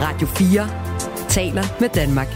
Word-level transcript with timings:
Radio 0.00 0.26
4 0.26 1.28
taler 1.28 1.62
med 1.80 1.88
Danmark. 1.88 2.26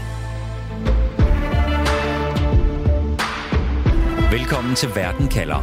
Velkommen 4.31 4.75
til 4.75 4.89
Verden 4.95 5.27
kalder. 5.27 5.59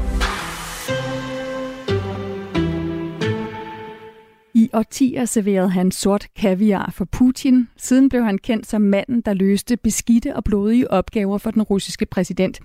I 4.55 4.71
årtier 4.73 5.25
serverede 5.25 5.69
han 5.69 5.91
sort 5.91 6.27
kaviar 6.37 6.91
for 6.95 7.05
Putin. 7.05 7.69
Siden 7.77 8.09
blev 8.09 8.25
han 8.25 8.39
kendt 8.39 8.67
som 8.67 8.83
manden, 8.83 9.21
der 9.21 9.35
løste 9.35 9.77
beskidte 9.77 10.37
og 10.37 10.45
blodige 10.45 10.91
opgaver 10.91 11.39
for 11.39 11.51
den 11.51 11.63
russiske 11.63 12.07
præsident. 12.07 12.61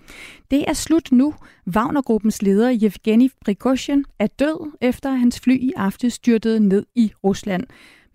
Det 0.51 0.65
er 0.67 0.73
slut 0.73 1.11
nu. 1.11 1.33
Wagnergruppens 1.75 2.41
leder 2.41 2.77
Yevgeny 2.83 3.29
Prigozhin 3.45 4.05
er 4.19 4.27
død, 4.27 4.71
efter 4.81 5.09
hans 5.09 5.39
fly 5.39 5.61
i 5.61 5.71
aften 5.77 6.09
styrtede 6.09 6.59
ned 6.59 6.85
i 6.95 7.11
Rusland. 7.23 7.63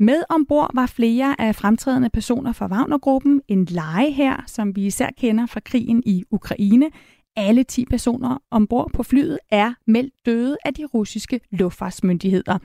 Med 0.02 0.22
ombord 0.28 0.70
var 0.74 0.86
flere 0.86 1.40
af 1.40 1.56
fremtrædende 1.56 2.10
personer 2.10 2.52
fra 2.52 2.66
Wagnergruppen, 2.66 3.42
en 3.48 3.64
leje 3.64 4.10
her, 4.10 4.44
som 4.46 4.76
vi 4.76 4.86
især 4.86 5.10
kender 5.18 5.46
fra 5.46 5.60
krigen 5.60 6.02
i 6.06 6.24
Ukraine. 6.30 6.90
Alle 7.36 7.64
10 7.64 7.84
personer 7.84 8.38
ombord 8.50 8.90
på 8.92 9.02
flyet 9.02 9.38
er 9.50 9.74
meldt 9.86 10.14
døde 10.26 10.56
af 10.64 10.74
de 10.74 10.84
russiske 10.84 11.40
luftfartsmyndigheder. 11.50 12.58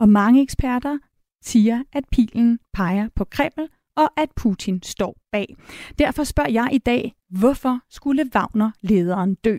Og 0.00 0.08
mange 0.08 0.42
eksperter 0.42 0.98
siger, 1.42 1.82
at 1.92 2.04
pilen 2.12 2.58
peger 2.72 3.08
på 3.16 3.24
Kreml, 3.24 3.68
og 3.96 4.20
at 4.20 4.28
Putin 4.36 4.82
står 4.82 5.16
bag. 5.32 5.56
Derfor 5.98 6.24
spørger 6.24 6.50
jeg 6.50 6.68
i 6.72 6.78
dag, 6.78 7.14
hvorfor 7.30 7.78
skulle 7.90 8.30
Wagner-lederen 8.34 9.34
dø? 9.34 9.58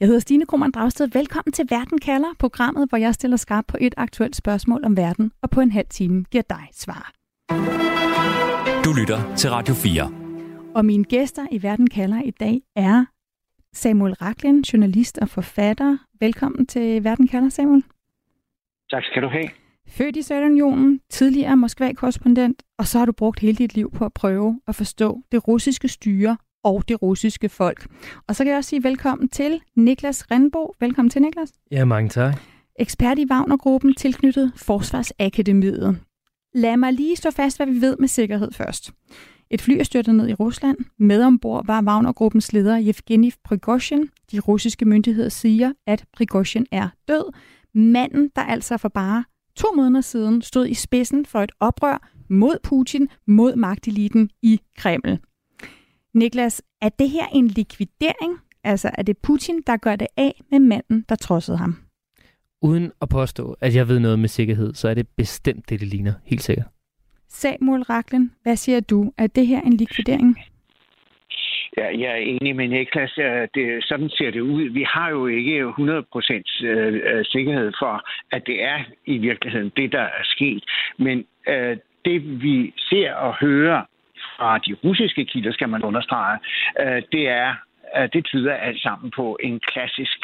Jeg 0.00 0.08
hedder 0.08 0.20
Stine 0.20 0.46
Krohmann 0.46 0.72
Dragsted. 0.72 1.08
Velkommen 1.08 1.52
til 1.52 1.66
Verden 1.70 1.98
kalder, 1.98 2.28
programmet, 2.38 2.88
hvor 2.88 2.98
jeg 2.98 3.14
stiller 3.14 3.36
skarp 3.36 3.64
på 3.68 3.76
et 3.80 3.94
aktuelt 3.96 4.36
spørgsmål 4.36 4.84
om 4.84 4.96
verden, 4.96 5.32
og 5.42 5.50
på 5.50 5.60
en 5.60 5.72
halv 5.72 5.86
time 5.90 6.24
giver 6.30 6.42
dig 6.48 6.68
svar. 6.72 7.12
Du 8.84 8.92
lytter 9.00 9.36
til 9.36 9.50
Radio 9.50 9.74
4. 9.74 10.12
Og 10.74 10.84
mine 10.84 11.04
gæster 11.04 11.46
i 11.50 11.62
Verden 11.62 11.86
kalder 11.86 12.22
i 12.22 12.30
dag 12.30 12.60
er 12.76 13.04
Samuel 13.72 14.14
Raklin, 14.14 14.60
journalist 14.60 15.18
og 15.18 15.28
forfatter. 15.28 15.98
Velkommen 16.20 16.66
til 16.66 17.04
Verden 17.04 17.28
kalder, 17.28 17.48
Samuel. 17.48 17.84
Tak 18.90 19.02
skal 19.04 19.22
du 19.22 19.28
have. 19.28 19.48
Født 19.88 20.16
i 20.16 20.22
Sovjetunionen, 20.22 21.00
tidligere 21.10 21.56
Moskva-korrespondent, 21.56 22.62
og 22.78 22.86
så 22.86 22.98
har 22.98 23.06
du 23.06 23.12
brugt 23.12 23.40
hele 23.40 23.56
dit 23.56 23.74
liv 23.74 23.90
på 23.90 24.04
at 24.04 24.12
prøve 24.12 24.60
at 24.66 24.74
forstå 24.74 25.22
det 25.32 25.48
russiske 25.48 25.88
styre 25.88 26.36
og 26.64 26.84
det 26.88 27.02
russiske 27.02 27.48
folk. 27.48 27.86
Og 28.28 28.36
så 28.36 28.44
kan 28.44 28.50
jeg 28.50 28.58
også 28.58 28.68
sige 28.68 28.84
velkommen 28.84 29.28
til 29.28 29.60
Niklas 29.76 30.30
Renbo. 30.30 30.74
Velkommen 30.80 31.10
til, 31.10 31.22
Niklas. 31.22 31.52
Ja, 31.70 31.84
mange 31.84 32.08
tak. 32.08 32.40
Ekspert 32.78 33.18
i 33.18 33.26
Wagner-gruppen 33.30 33.94
tilknyttet 33.94 34.52
Forsvarsakademiet. 34.56 36.00
Lad 36.54 36.76
mig 36.76 36.92
lige 36.92 37.16
stå 37.16 37.30
fast, 37.30 37.56
hvad 37.56 37.66
vi 37.66 37.80
ved 37.80 37.96
med 37.98 38.08
sikkerhed 38.08 38.52
først. 38.52 38.92
Et 39.50 39.62
fly 39.62 39.72
er 39.72 39.84
styrtet 39.84 40.14
ned 40.14 40.28
i 40.28 40.34
Rusland. 40.34 40.78
Med 40.98 41.22
ombord 41.22 41.66
var 41.66 41.82
Wagner-gruppens 41.82 42.52
leder 42.52 42.80
Yevgeny 42.80 43.32
Prigozhin. 43.44 44.10
De 44.32 44.40
russiske 44.40 44.84
myndigheder 44.84 45.28
siger, 45.28 45.72
at 45.86 46.04
Prigozhin 46.12 46.66
er 46.72 46.88
død. 47.08 47.32
Manden, 47.74 48.30
der 48.36 48.42
altså 48.42 48.76
for 48.76 48.88
bare 48.88 49.24
to 49.56 49.66
måneder 49.76 50.00
siden 50.00 50.42
stod 50.42 50.66
i 50.66 50.74
spidsen 50.74 51.26
for 51.26 51.42
et 51.42 51.52
oprør 51.60 52.10
mod 52.28 52.56
Putin, 52.62 53.08
mod 53.26 53.56
magteliten 53.56 54.30
i 54.42 54.60
Kreml. 54.78 55.18
Niklas, 56.14 56.62
er 56.82 56.88
det 56.88 57.10
her 57.10 57.26
en 57.34 57.46
likvidering? 57.46 58.40
Altså 58.64 58.90
er 58.98 59.02
det 59.02 59.18
Putin, 59.18 59.62
der 59.66 59.76
gør 59.76 59.96
det 59.96 60.06
af 60.16 60.40
med 60.50 60.58
manden, 60.58 61.04
der 61.08 61.14
trodsede 61.14 61.58
ham? 61.58 61.76
Uden 62.62 62.92
at 63.02 63.08
påstå, 63.08 63.56
at 63.60 63.76
jeg 63.76 63.88
ved 63.88 63.98
noget 63.98 64.18
med 64.18 64.28
sikkerhed, 64.28 64.74
så 64.74 64.88
er 64.88 64.94
det 64.94 65.08
bestemt 65.16 65.70
det, 65.70 65.80
det 65.80 65.88
ligner. 65.88 66.12
Helt 66.26 66.42
sikkert. 66.42 66.66
Samuel 67.28 67.82
Raklen, 67.82 68.32
hvad 68.42 68.56
siger 68.56 68.80
du? 68.80 69.12
Er 69.18 69.26
det 69.26 69.46
her 69.46 69.60
en 69.60 69.72
likvidering? 69.72 70.38
Ja, 71.76 71.86
jeg 71.98 72.10
er 72.10 72.16
enig 72.16 72.56
med 72.56 72.68
Niklas. 72.68 73.12
Det, 73.54 73.84
sådan 73.84 74.08
ser 74.08 74.30
det 74.30 74.40
ud. 74.40 74.62
Vi 74.62 74.82
har 74.82 75.10
jo 75.10 75.26
ikke 75.26 75.68
100% 75.68 76.66
øh, 76.66 77.24
sikkerhed 77.24 77.72
for, 77.78 78.08
at 78.32 78.42
det 78.46 78.62
er 78.62 78.78
i 79.06 79.18
virkeligheden 79.18 79.72
det, 79.76 79.92
der 79.92 80.02
er 80.02 80.24
sket. 80.24 80.64
Men 80.98 81.24
øh, 81.48 81.76
det 82.04 82.42
vi 82.42 82.74
ser 82.76 83.12
og 83.12 83.34
hører 83.40 83.82
fra 84.40 84.58
de 84.58 84.72
russiske 84.84 85.24
kilder, 85.24 85.52
skal 85.52 85.68
man 85.68 85.82
understrege, 85.82 86.38
øh, 86.82 87.02
det 87.12 87.24
er 87.28 87.50
øh, 87.96 88.08
det 88.12 88.22
tyder 88.24 88.54
alt 88.54 88.82
sammen 88.82 89.10
på 89.18 89.38
en 89.42 89.60
klassisk 89.70 90.18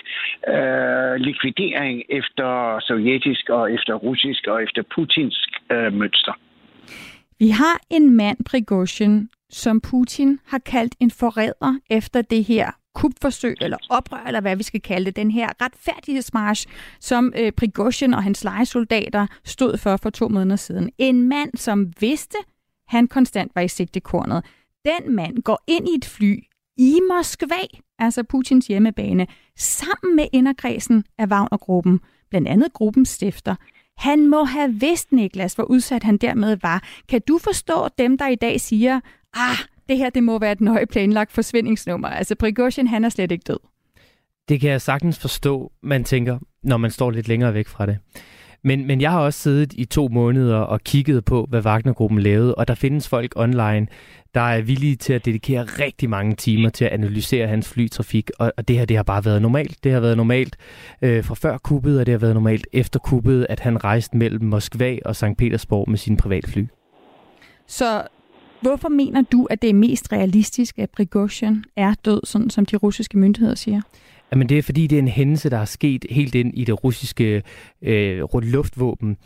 øh, 0.55 1.15
likvidering 1.29 2.03
efter 2.09 2.49
sovjetisk 2.89 3.49
og 3.49 3.73
efter 3.73 3.95
russisk 3.95 4.47
og 4.47 4.63
efter 4.63 4.83
putinsk 4.95 5.51
øh, 5.73 5.93
mønster. 5.93 6.35
Vi 7.39 7.49
har 7.49 7.77
en 7.91 8.17
mand, 8.17 8.39
Prigozhin, 8.51 9.29
som 9.51 9.81
Putin 9.81 10.39
har 10.47 10.59
kaldt 10.59 10.95
en 11.01 11.11
forræder 11.11 11.79
efter 11.91 12.23
det 12.23 12.45
her 12.45 12.71
kupforsøg, 12.95 13.57
eller 13.61 13.79
oprør, 13.91 14.25
eller 14.27 14.41
hvad 14.41 14.57
vi 14.57 14.63
skal 14.63 14.81
kalde 14.81 15.05
det, 15.07 15.17
den 15.17 15.31
her 15.31 15.49
retfærdighedsmarsch, 15.63 16.67
som 17.01 17.33
øh, 17.39 17.53
Prigozhin 17.53 18.15
og 18.15 18.23
hans 18.23 18.45
legesoldater 18.45 19.27
stod 19.45 19.79
for 19.79 19.97
for 20.03 20.11
to 20.11 20.29
måneder 20.29 20.57
siden. 20.57 20.91
En 20.99 21.29
mand, 21.29 21.57
som 21.57 21.93
vidste, 22.01 22.39
han 22.89 23.09
konstant 23.09 23.53
var 23.55 23.63
i 23.63 23.69
sigtekornet. 23.69 24.45
Den 24.85 25.17
mand 25.17 25.43
går 25.43 25.63
ind 25.67 25.89
i 25.89 25.95
et 25.95 26.05
fly 26.05 26.45
i 26.79 26.99
Moskva, 27.09 27.63
altså 27.99 28.23
Putins 28.23 28.67
hjemmebane, 28.67 29.27
sammen 29.57 30.17
med 30.17 30.27
inderkredsen 30.33 31.05
af 31.19 31.27
Wagner-gruppen, 31.27 32.01
blandt 32.31 32.49
andet 32.49 32.73
gruppens 32.73 33.09
stifter. 33.09 33.55
Han 33.97 34.29
må 34.29 34.45
have 34.45 34.75
vidst, 34.75 35.13
Niklas, 35.13 35.55
hvor 35.55 35.65
udsat 35.65 36.03
han 36.03 36.17
dermed 36.17 36.57
var. 36.63 36.83
Kan 37.09 37.21
du 37.29 37.39
forstå 37.39 37.89
dem, 37.99 38.19
der 38.19 38.29
i 38.29 38.35
dag 38.35 38.61
siger, 38.61 39.01
ah, 39.35 39.57
det 39.89 39.99
her 39.99 40.11
det 40.11 40.23
må 40.23 40.39
være 40.39 40.53
et 40.53 40.61
nøje 40.61 40.87
planlagt 40.87 41.33
forsvindingsnummer. 41.33 42.09
Altså 42.09 42.35
Prigozhin, 42.35 42.87
han 42.87 43.05
er 43.05 43.09
slet 43.09 43.33
ikke 43.33 43.45
død. 43.47 43.59
Det 44.49 44.61
kan 44.61 44.71
jeg 44.71 44.81
sagtens 44.81 45.19
forstå, 45.19 45.73
man 45.83 46.05
tænker, 46.05 46.39
når 46.63 46.77
man 46.77 46.91
står 46.91 47.11
lidt 47.11 47.29
længere 47.29 47.55
væk 47.55 47.69
fra 47.69 47.87
det. 47.87 47.99
Men, 48.65 48.87
men 48.87 49.01
jeg 49.01 49.11
har 49.11 49.21
også 49.21 49.41
siddet 49.41 49.73
i 49.73 49.85
to 49.85 50.09
måneder 50.09 50.57
og 50.57 50.81
kigget 50.81 51.25
på, 51.25 51.47
hvad 51.49 51.67
Wagner-gruppen 51.67 52.19
lavede, 52.19 52.55
og 52.55 52.69
der 52.69 52.75
findes 52.75 53.09
folk 53.09 53.33
online, 53.37 53.87
der 54.35 54.41
er 54.41 54.63
villige 54.63 54.97
til 54.97 55.13
at 55.13 55.25
dedikere 55.25 55.65
rigtig 55.65 56.11
mange 56.11 56.35
timer 56.35 56.69
til 56.69 56.85
at 56.85 56.91
analysere 56.91 57.47
hans 57.47 57.69
flytrafik, 57.69 58.31
og, 58.39 58.53
og 58.57 58.69
det 58.69 58.79
her 58.79 58.85
det 58.85 58.97
har 58.97 59.05
bare 59.05 59.25
været 59.25 59.43
normalt. 59.43 59.85
Det 59.85 59.93
har 59.93 60.01
været 60.01 60.17
normalt 60.17 60.57
øh, 61.03 61.25
fra 61.25 61.35
før 61.35 61.59
kuppet, 61.59 62.01
og 62.01 62.07
det 62.07 62.13
har 62.13 62.19
været 62.19 62.35
normalt 62.35 62.67
efter 62.73 62.99
kuppet, 62.99 63.47
at 63.49 63.61
han 63.61 63.85
rejste 63.85 64.17
mellem 64.17 64.45
Moskva 64.45 64.99
og 65.05 65.17
St. 65.17 65.25
Petersborg 65.39 65.91
med 65.91 65.99
sin 65.99 66.17
privatfly. 66.17 66.65
Så 67.67 68.03
hvorfor 68.61 68.89
mener 68.89 69.23
du, 69.23 69.47
at 69.51 69.63
det 69.63 69.71
er 69.71 69.75
mest 69.75 70.13
realistisk, 70.13 70.79
at 70.79 70.91
Prigozhin 70.91 71.65
er 71.77 71.95
død, 72.05 72.21
sådan 72.25 72.51
som 72.51 72.67
de 72.67 72.77
russiske 72.77 73.19
myndigheder 73.19 73.55
siger? 73.55 73.81
Jamen 74.33 74.49
det 74.49 74.59
er 74.59 74.63
fordi, 74.63 74.87
det 74.87 74.97
er 74.97 75.03
en 75.03 75.09
hændelse, 75.09 75.51
der 75.51 75.59
er 75.59 75.65
sket 75.65 76.07
helt 76.11 76.35
ind 76.35 76.53
i 76.55 76.65
det 76.65 76.85
russiske 76.85 77.43
øh, 77.83 78.23
luftvåben. 78.43 79.17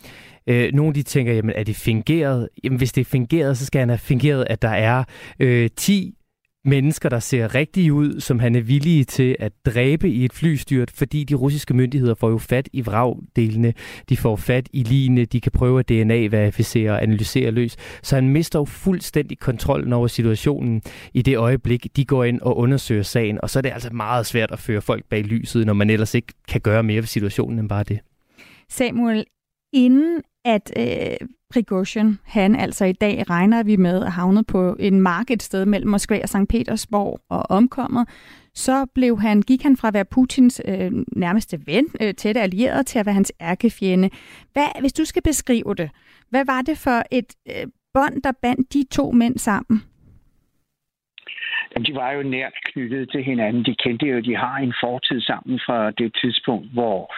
Øh, 0.47 0.73
nogle 0.73 0.95
de 0.95 1.03
tænker, 1.03 1.33
jamen 1.33 1.53
er 1.57 1.65
det 1.65 1.77
fingeret? 1.77 2.49
Jamen 2.65 2.79
hvis 2.79 2.93
det 2.93 3.01
er 3.01 3.05
fingeret, 3.05 3.59
så 3.59 3.67
skal 3.67 3.79
han 3.79 3.89
have 3.89 3.99
fingeret, 3.99 4.47
at 4.51 4.63
der 4.63 4.69
er 4.69 5.05
øh, 5.41 5.71
10 5.77 6.15
mennesker, 6.65 7.09
der 7.09 7.19
ser 7.19 7.55
rigtige 7.55 7.93
ud, 7.93 8.21
som 8.21 8.39
han 8.39 8.55
er 8.55 8.61
villig 8.61 9.07
til 9.07 9.37
at 9.39 9.53
dræbe 9.67 10.09
i 10.09 10.25
et 10.25 10.33
flystyrt, 10.33 10.91
fordi 10.91 11.25
de 11.25 11.35
russiske 11.35 11.75
myndigheder 11.75 12.15
får 12.15 12.31
jo 12.31 12.39
fat 12.39 12.69
i 12.73 12.81
vragdelene, 12.81 13.75
de 14.09 14.17
får 14.17 14.37
fat 14.37 14.69
i 14.73 14.83
ligene, 14.83 15.25
de 15.25 15.41
kan 15.41 15.53
prøve 15.53 15.79
at 15.79 15.89
DNA-verificere 15.89 16.91
og 16.91 17.03
analysere 17.03 17.51
løs. 17.51 17.77
Så 18.03 18.15
han 18.15 18.29
mister 18.29 18.59
jo 18.59 18.65
fuldstændig 18.65 19.39
kontrollen 19.39 19.93
over 19.93 20.07
situationen 20.07 20.83
i 21.15 21.23
det 21.23 21.37
øjeblik, 21.37 21.97
de 21.97 22.05
går 22.05 22.25
ind 22.25 22.41
og 22.41 22.57
undersøger 22.57 23.03
sagen, 23.03 23.39
og 23.43 23.51
så 23.51 23.59
er 23.59 23.63
det 23.63 23.71
altså 23.71 23.91
meget 23.93 24.27
svært 24.27 24.51
at 24.51 24.59
føre 24.59 24.81
folk 24.81 25.05
bag 25.11 25.23
lyset, 25.23 25.67
når 25.67 25.73
man 25.73 25.91
ellers 25.91 26.15
ikke 26.15 26.33
kan 26.49 26.61
gøre 26.61 26.83
mere 26.83 27.01
ved 27.01 27.07
situationen 27.07 27.59
end 27.59 27.69
bare 27.69 27.83
det. 27.83 27.99
Samuel, 28.69 29.25
inden 29.73 30.23
at 30.45 30.73
øh, 30.77 31.29
Prigozhin, 31.51 32.19
han 32.25 32.57
altså 32.57 32.85
i 32.85 32.93
dag 32.93 33.31
regner 33.31 33.63
vi 33.63 33.77
med 33.77 34.05
at 34.05 34.13
havnet 34.13 34.47
på 34.47 34.77
en 34.79 35.01
marked 35.01 35.41
sted 35.41 35.67
mellem 35.67 35.91
Moskva 35.91 36.21
og 36.23 36.29
St. 36.29 36.49
Petersborg 36.49 37.21
og 37.29 37.43
omkommet, 37.49 38.09
så 38.55 38.87
blev 38.95 39.21
han, 39.21 39.43
gik 39.43 39.63
han 39.63 39.77
fra 39.77 39.89
at 39.89 39.95
være 39.95 40.05
Putins 40.05 40.61
øh, 40.65 40.93
nærmeste 41.17 41.67
ven, 41.67 41.87
øh, 42.01 42.15
tætte 42.15 42.41
allieret, 42.41 42.87
til 42.87 42.99
at 42.99 43.07
være 43.07 43.15
hans 43.15 43.33
ærkefjende. 43.41 44.11
Hvad, 44.53 44.81
hvis 44.81 44.93
du 44.93 45.05
skal 45.05 45.23
beskrive 45.23 45.75
det, 45.75 45.91
hvad 46.31 46.45
var 46.45 46.63
det 46.63 46.79
for 46.79 47.03
et 47.11 47.35
øh, 47.49 47.67
bånd, 47.95 48.23
der 48.23 48.33
bandt 48.43 48.73
de 48.73 48.85
to 48.91 49.11
mænd 49.11 49.39
sammen? 49.39 49.83
Jamen, 51.71 51.87
de 51.87 51.95
var 51.95 52.13
jo 52.13 52.23
nært 52.23 52.53
knyttet 52.65 53.11
til 53.11 53.25
hinanden. 53.25 53.65
De 53.65 53.75
kendte 53.75 54.07
jo, 54.07 54.21
de 54.21 54.37
har 54.37 54.57
en 54.57 54.75
fortid 54.81 55.21
sammen 55.21 55.61
fra 55.67 55.91
det 55.91 56.17
tidspunkt, 56.21 56.73
hvor 56.73 57.15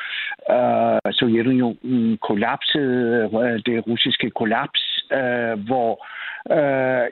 øh, 0.56 1.12
Sovjetunionen 1.12 2.18
kollapsede, 2.18 3.30
øh, 3.42 3.60
det 3.66 3.86
russiske 3.86 4.30
kollaps, 4.30 4.82
øh, 5.12 5.54
hvor 5.68 5.92
øh, 6.56 7.06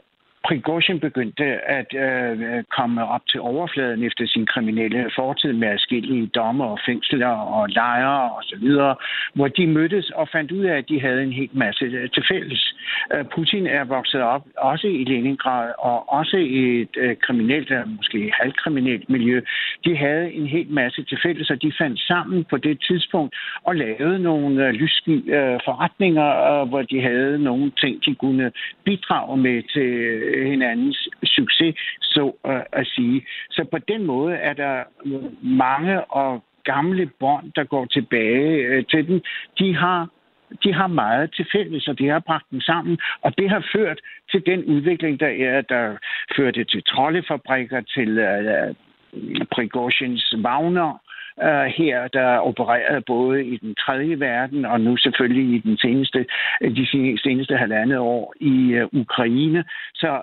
Prigozhin 0.45 1.01
begyndte 1.01 1.45
at 1.79 1.95
øh, 1.95 2.65
komme 2.77 3.07
op 3.07 3.21
til 3.31 3.41
overfladen 3.41 4.03
efter 4.03 4.27
sin 4.27 4.47
kriminelle 4.47 5.11
fortid 5.17 5.53
med 5.53 5.73
forskellige 5.91 6.27
dommer 6.27 6.65
og 6.65 6.79
fængsler 6.87 7.35
og 7.57 7.69
lejre 7.69 8.31
og 8.37 8.43
så 8.43 8.57
videre, 8.61 8.97
hvor 9.35 9.49
de 9.49 9.67
mødtes 9.67 10.11
og 10.11 10.29
fandt 10.29 10.53
ud 10.53 10.65
af, 10.65 10.77
at 10.77 10.89
de 10.89 11.01
havde 11.01 11.23
en 11.23 11.33
hel 11.33 11.49
masse 11.53 11.85
øh, 11.85 12.11
til 12.11 12.25
fælles. 12.31 12.75
Øh, 13.15 13.25
Putin 13.35 13.67
er 13.67 13.85
vokset 13.85 14.23
op 14.23 14.45
også 14.57 14.87
i 14.87 15.05
Leningrad 15.05 15.73
og 15.79 16.13
også 16.13 16.37
i 16.37 16.81
et 16.81 16.97
øh, 16.97 17.17
kriminelt, 17.17 17.71
øh, 17.71 17.89
måske 17.97 18.33
halvkriminelt 18.41 19.11
miljø. 19.11 19.41
De 19.85 19.97
havde 19.97 20.33
en 20.33 20.47
hel 20.47 20.71
masse 20.71 21.05
til 21.05 21.19
fælles, 21.23 21.51
og 21.51 21.63
de 21.63 21.73
fandt 21.79 22.01
sammen 22.01 22.45
på 22.45 22.57
det 22.57 22.81
tidspunkt 22.89 23.35
og 23.65 23.77
lavede 23.77 24.19
nogle 24.19 24.67
øh, 24.67 24.73
lyssky 24.73 25.17
øh, 25.37 25.59
forretninger, 25.65 26.29
øh, 26.51 26.69
hvor 26.69 26.83
de 26.83 27.01
havde 27.03 27.39
nogle 27.39 27.71
ting, 27.71 28.05
de 28.07 28.15
kunne 28.15 28.53
bidrage 28.85 29.37
med 29.37 29.63
til 29.75 29.91
Øh, 30.31 30.47
hinandens 30.51 31.09
succes, 31.25 31.75
så 32.01 32.33
at 32.73 32.87
sige. 32.87 33.27
Så 33.51 33.65
på 33.71 33.79
den 33.79 34.07
måde 34.07 34.35
er 34.35 34.53
der 34.53 34.85
mange 35.43 36.05
og 36.05 36.45
gamle 36.65 37.11
bånd, 37.21 37.53
der 37.57 37.65
går 37.65 37.85
tilbage 37.85 38.51
øh, 38.67 38.85
til 38.91 39.07
den. 39.07 39.23
De 39.59 39.77
har 39.77 40.09
de 40.65 40.73
har 40.73 40.87
meget 40.87 41.35
til 41.35 41.47
fælles, 41.53 41.89
og 41.89 41.99
de 41.99 42.09
har 42.09 42.19
bragt 42.19 42.51
dem 42.51 42.61
sammen, 42.61 42.99
og 43.23 43.39
det 43.39 43.51
har 43.51 43.65
ført 43.75 44.01
til 44.31 44.47
den 44.47 44.65
udvikling, 44.65 45.21
der 45.21 45.29
er, 45.29 45.61
der 45.61 45.97
førte 46.37 46.65
til 46.65 46.83
troldefabrikker, 46.83 47.81
til 47.81 48.11
uh, 48.19 48.75
Prigozhins 49.55 50.35
Wagner, 50.45 51.01
uh, 51.49 51.67
her, 51.79 52.09
der 52.09 52.39
opererede 52.39 53.03
både 53.07 53.45
i 53.45 53.57
den 53.57 53.75
tredje 53.75 54.21
verden 54.21 54.65
og 54.65 54.81
nu 54.81 54.97
selvfølgelig 54.97 55.55
i 55.57 55.59
den 55.59 55.79
seneste, 55.79 56.27
de 56.61 56.87
seneste 57.23 57.57
halvandet 57.57 57.99
år 57.99 58.35
i 58.41 58.81
uh, 58.81 59.01
Ukraine. 59.01 59.65
Så 59.95 60.21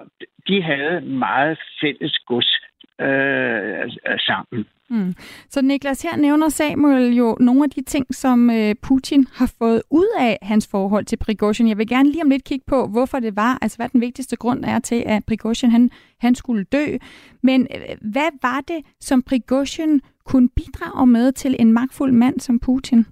de 0.48 0.62
havde 0.62 1.02
meget 1.02 1.60
fælles 1.81 2.19
gods 2.19 2.67
øh, 3.01 3.81
altså, 3.81 4.23
sammen. 4.27 4.65
Mm. 4.89 5.13
Så 5.49 5.61
Niklas, 5.61 6.01
her 6.01 6.15
nævner 6.17 6.49
Samuel 6.49 7.15
jo 7.15 7.38
nogle 7.39 7.63
af 7.63 7.69
de 7.69 7.81
ting, 7.81 8.15
som 8.15 8.49
øh, 8.49 8.75
Putin 8.81 9.27
har 9.33 9.53
fået 9.59 9.81
ud 9.89 10.07
af 10.19 10.38
hans 10.41 10.67
forhold 10.67 11.05
til 11.05 11.17
Prigozhin. 11.17 11.67
Jeg 11.67 11.77
vil 11.77 11.88
gerne 11.88 12.11
lige 12.11 12.23
om 12.23 12.29
lidt 12.29 12.44
kigge 12.44 12.65
på, 12.67 12.88
hvorfor 12.88 13.19
det 13.19 13.35
var, 13.35 13.57
altså 13.61 13.77
hvad 13.77 13.89
den 13.89 14.01
vigtigste 14.01 14.35
grund 14.35 14.65
er 14.65 14.79
til, 14.79 15.03
at 15.05 15.25
Prigozhin 15.25 15.71
han, 15.71 15.89
han 16.19 16.35
skulle 16.35 16.63
dø. 16.63 16.97
Men 17.44 17.61
øh, 17.75 17.97
hvad 18.01 18.29
var 18.41 18.61
det, 18.67 18.85
som 18.99 19.21
Prigozhin 19.21 20.01
kunne 20.25 20.49
bidrage 20.49 21.07
med 21.07 21.31
til 21.31 21.55
en 21.59 21.73
magtfuld 21.73 22.11
mand 22.11 22.39
som 22.39 22.59
Putin? 22.59 23.05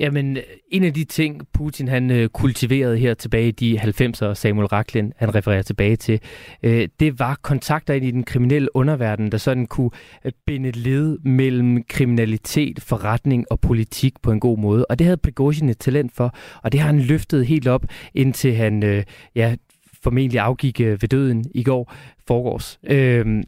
Jamen, 0.00 0.38
en 0.68 0.84
af 0.84 0.94
de 0.94 1.04
ting, 1.04 1.48
Putin 1.52 1.88
han 1.88 2.10
øh, 2.10 2.28
kultiverede 2.28 2.98
her 2.98 3.14
tilbage 3.14 3.48
i 3.48 3.50
de 3.50 3.80
90'er, 3.80 4.34
Samuel 4.34 4.66
Raklin, 4.66 5.12
han 5.16 5.34
refererer 5.34 5.62
tilbage 5.62 5.96
til, 5.96 6.20
øh, 6.62 6.88
det 7.00 7.18
var 7.18 7.38
kontakter 7.42 7.94
ind 7.94 8.04
i 8.04 8.10
den 8.10 8.24
kriminelle 8.24 8.76
underverden, 8.76 9.32
der 9.32 9.38
sådan 9.38 9.66
kunne 9.66 9.90
øh, 10.24 10.32
binde 10.46 10.70
led 10.70 11.18
mellem 11.18 11.82
kriminalitet, 11.88 12.80
forretning 12.80 13.44
og 13.50 13.60
politik 13.60 14.12
på 14.22 14.32
en 14.32 14.40
god 14.40 14.58
måde. 14.58 14.86
Og 14.86 14.98
det 14.98 15.04
havde 15.04 15.16
Prigozhin 15.16 15.68
et 15.68 15.78
talent 15.78 16.14
for, 16.14 16.34
og 16.62 16.72
det 16.72 16.80
har 16.80 16.86
han 16.86 17.00
løftet 17.00 17.46
helt 17.46 17.68
op, 17.68 17.84
indtil 18.14 18.54
han 18.54 18.82
øh, 18.82 19.04
ja, 19.34 19.54
formentlig 20.02 20.40
afgik 20.40 20.80
ved 20.80 21.08
døden 21.08 21.44
i 21.54 21.62
går 21.62 21.92
forgårs. 22.26 22.78
Øh, 22.84 23.42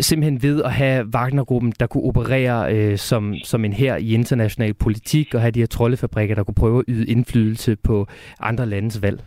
simpelthen 0.00 0.42
ved 0.42 0.62
at 0.62 0.72
have 0.72 1.06
Wagnergruppen, 1.14 1.72
der 1.80 1.86
kunne 1.86 2.04
operere 2.04 2.74
øh, 2.74 2.98
som, 2.98 3.34
som 3.44 3.64
en 3.64 3.72
her 3.72 3.96
i 3.96 4.14
international 4.14 4.74
politik, 4.74 5.34
og 5.34 5.40
have 5.40 5.50
de 5.50 5.58
her 5.58 5.66
troldefabrikker, 5.66 6.34
der 6.34 6.44
kunne 6.44 6.54
prøve 6.54 6.78
at 6.78 6.84
yde 6.88 7.06
indflydelse 7.06 7.76
på 7.76 8.06
andre 8.40 8.66
landes 8.66 9.02
valg. 9.02 9.22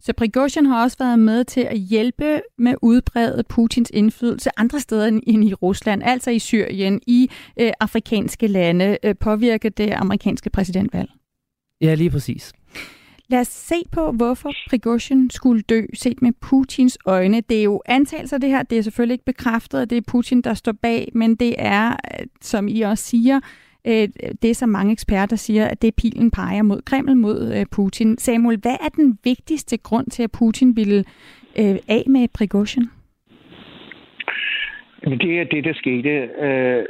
Så 0.00 0.12
Prigozhin 0.12 0.66
har 0.66 0.82
også 0.82 0.96
været 1.00 1.18
med 1.18 1.44
til 1.44 1.60
at 1.60 1.78
hjælpe 1.78 2.40
med 2.58 2.72
at 2.72 2.78
udbrede 2.82 3.42
Putins 3.48 3.90
indflydelse 3.94 4.50
andre 4.56 4.80
steder 4.80 5.06
end 5.06 5.44
i 5.44 5.54
Rusland, 5.54 6.02
altså 6.04 6.30
i 6.30 6.38
Syrien, 6.38 7.00
i 7.06 7.30
øh, 7.60 7.72
afrikanske 7.80 8.46
lande, 8.46 8.98
øh, 9.02 9.14
påvirke 9.20 9.70
det 9.70 9.92
amerikanske 9.92 10.50
præsidentvalg. 10.50 11.10
Ja, 11.80 11.94
lige 11.94 12.10
præcis. 12.10 12.52
Lad 13.28 13.40
os 13.40 13.46
se 13.46 13.74
på, 13.92 14.12
hvorfor 14.12 14.52
Prigozhin 14.70 15.30
skulle 15.30 15.62
dø, 15.62 15.82
set 15.94 16.22
med 16.22 16.32
Putins 16.40 16.98
øjne. 17.06 17.40
Det 17.40 17.58
er 17.58 17.62
jo 17.62 17.82
antagelser 17.86 18.38
det 18.38 18.48
her, 18.48 18.62
det 18.62 18.78
er 18.78 18.82
selvfølgelig 18.82 19.14
ikke 19.14 19.24
bekræftet, 19.24 19.78
at 19.78 19.90
det 19.90 19.98
er 19.98 20.02
Putin, 20.06 20.40
der 20.40 20.54
står 20.54 20.72
bag, 20.72 21.10
men 21.14 21.34
det 21.34 21.54
er, 21.58 21.88
øh, 21.90 22.26
som 22.40 22.68
I 22.68 22.80
også 22.80 23.04
siger, 23.04 23.40
det 23.84 24.42
det 24.42 24.56
som 24.56 24.68
mange 24.68 24.92
eksperter 24.92 25.36
siger, 25.36 25.66
at 25.66 25.82
det 25.82 25.94
pilen 25.94 26.30
peger 26.30 26.62
mod 26.62 26.82
Kreml, 26.82 27.16
mod 27.16 27.52
øh, 27.54 27.66
Putin. 27.66 28.18
Samuel, 28.18 28.58
hvad 28.58 28.76
er 28.80 28.88
den 28.88 29.18
vigtigste 29.24 29.76
grund 29.76 30.10
til, 30.10 30.22
at 30.22 30.32
Putin 30.32 30.76
ville 30.76 31.04
af 31.56 32.04
med 32.06 32.28
Prigozhin? 32.28 32.90
Men 35.02 35.18
det 35.18 35.40
er 35.40 35.44
det, 35.44 35.64
der 35.64 35.74
skete, 35.74 36.10
øh, 36.46 36.84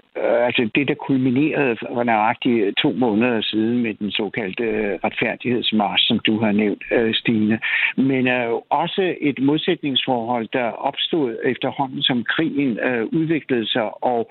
altså 0.46 0.70
det, 0.74 0.88
der 0.88 0.94
kulminerede 0.94 1.76
for 1.76 2.02
nøjagtigt 2.02 2.76
to 2.76 2.92
måneder 2.92 3.40
siden 3.42 3.82
med 3.82 3.94
den 3.94 4.10
såkaldte 4.10 4.64
øh, 4.64 4.98
retfærdighedsmars, 5.04 6.00
som 6.00 6.18
du 6.18 6.40
har 6.40 6.52
nævnt, 6.52 6.82
øh, 6.92 7.14
Stine. 7.14 7.60
Men 7.96 8.28
øh, 8.28 8.50
også 8.70 9.14
et 9.20 9.38
modsætningsforhold, 9.42 10.48
der 10.52 10.64
opstod 10.64 11.36
efterhånden, 11.44 12.02
som 12.02 12.24
krigen 12.24 12.78
øh, 12.78 13.06
udviklede 13.06 13.66
sig, 13.66 14.04
og 14.04 14.30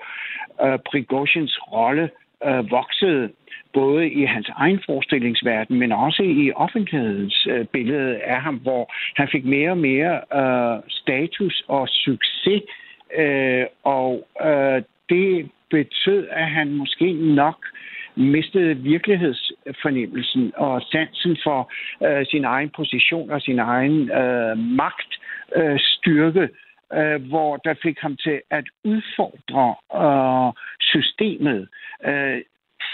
øh, 0.64 0.78
Prigozhins 0.90 1.58
rolle 1.72 2.10
øh, 2.46 2.70
voksede 2.70 3.30
både 3.74 4.10
i 4.10 4.24
hans 4.24 4.48
egen 4.56 4.80
forestillingsverden, 4.86 5.78
men 5.78 5.92
også 5.92 6.22
i 6.22 6.52
offentlighedens 6.52 7.46
øh, 7.50 7.64
billede 7.64 8.18
af 8.18 8.42
ham, 8.42 8.54
hvor 8.54 8.92
han 9.16 9.28
fik 9.32 9.44
mere 9.44 9.70
og 9.70 9.78
mere 9.78 10.14
øh, 10.40 10.82
status 10.88 11.64
og 11.68 11.88
succes 11.88 12.62
Øh, 13.16 13.66
og 13.84 14.28
øh, 14.44 14.82
det 15.08 15.50
betød, 15.70 16.28
at 16.30 16.50
han 16.50 16.72
måske 16.72 17.12
nok 17.12 17.66
mistede 18.14 18.76
virkelighedsfornemmelsen 18.76 20.52
og 20.56 20.82
sansen 20.82 21.36
for 21.44 21.72
øh, 22.06 22.26
sin 22.26 22.44
egen 22.44 22.70
position 22.76 23.30
og 23.30 23.40
sin 23.40 23.58
egen 23.58 24.10
øh, 24.10 24.58
magtstyrke, 24.58 26.40
øh, 26.40 26.48
øh, 26.92 27.28
hvor 27.28 27.56
der 27.56 27.74
fik 27.82 27.98
ham 27.98 28.16
til 28.16 28.40
at 28.50 28.64
udfordre 28.84 29.74
øh, 30.02 30.52
systemet. 30.80 31.68
Øh, 32.06 32.40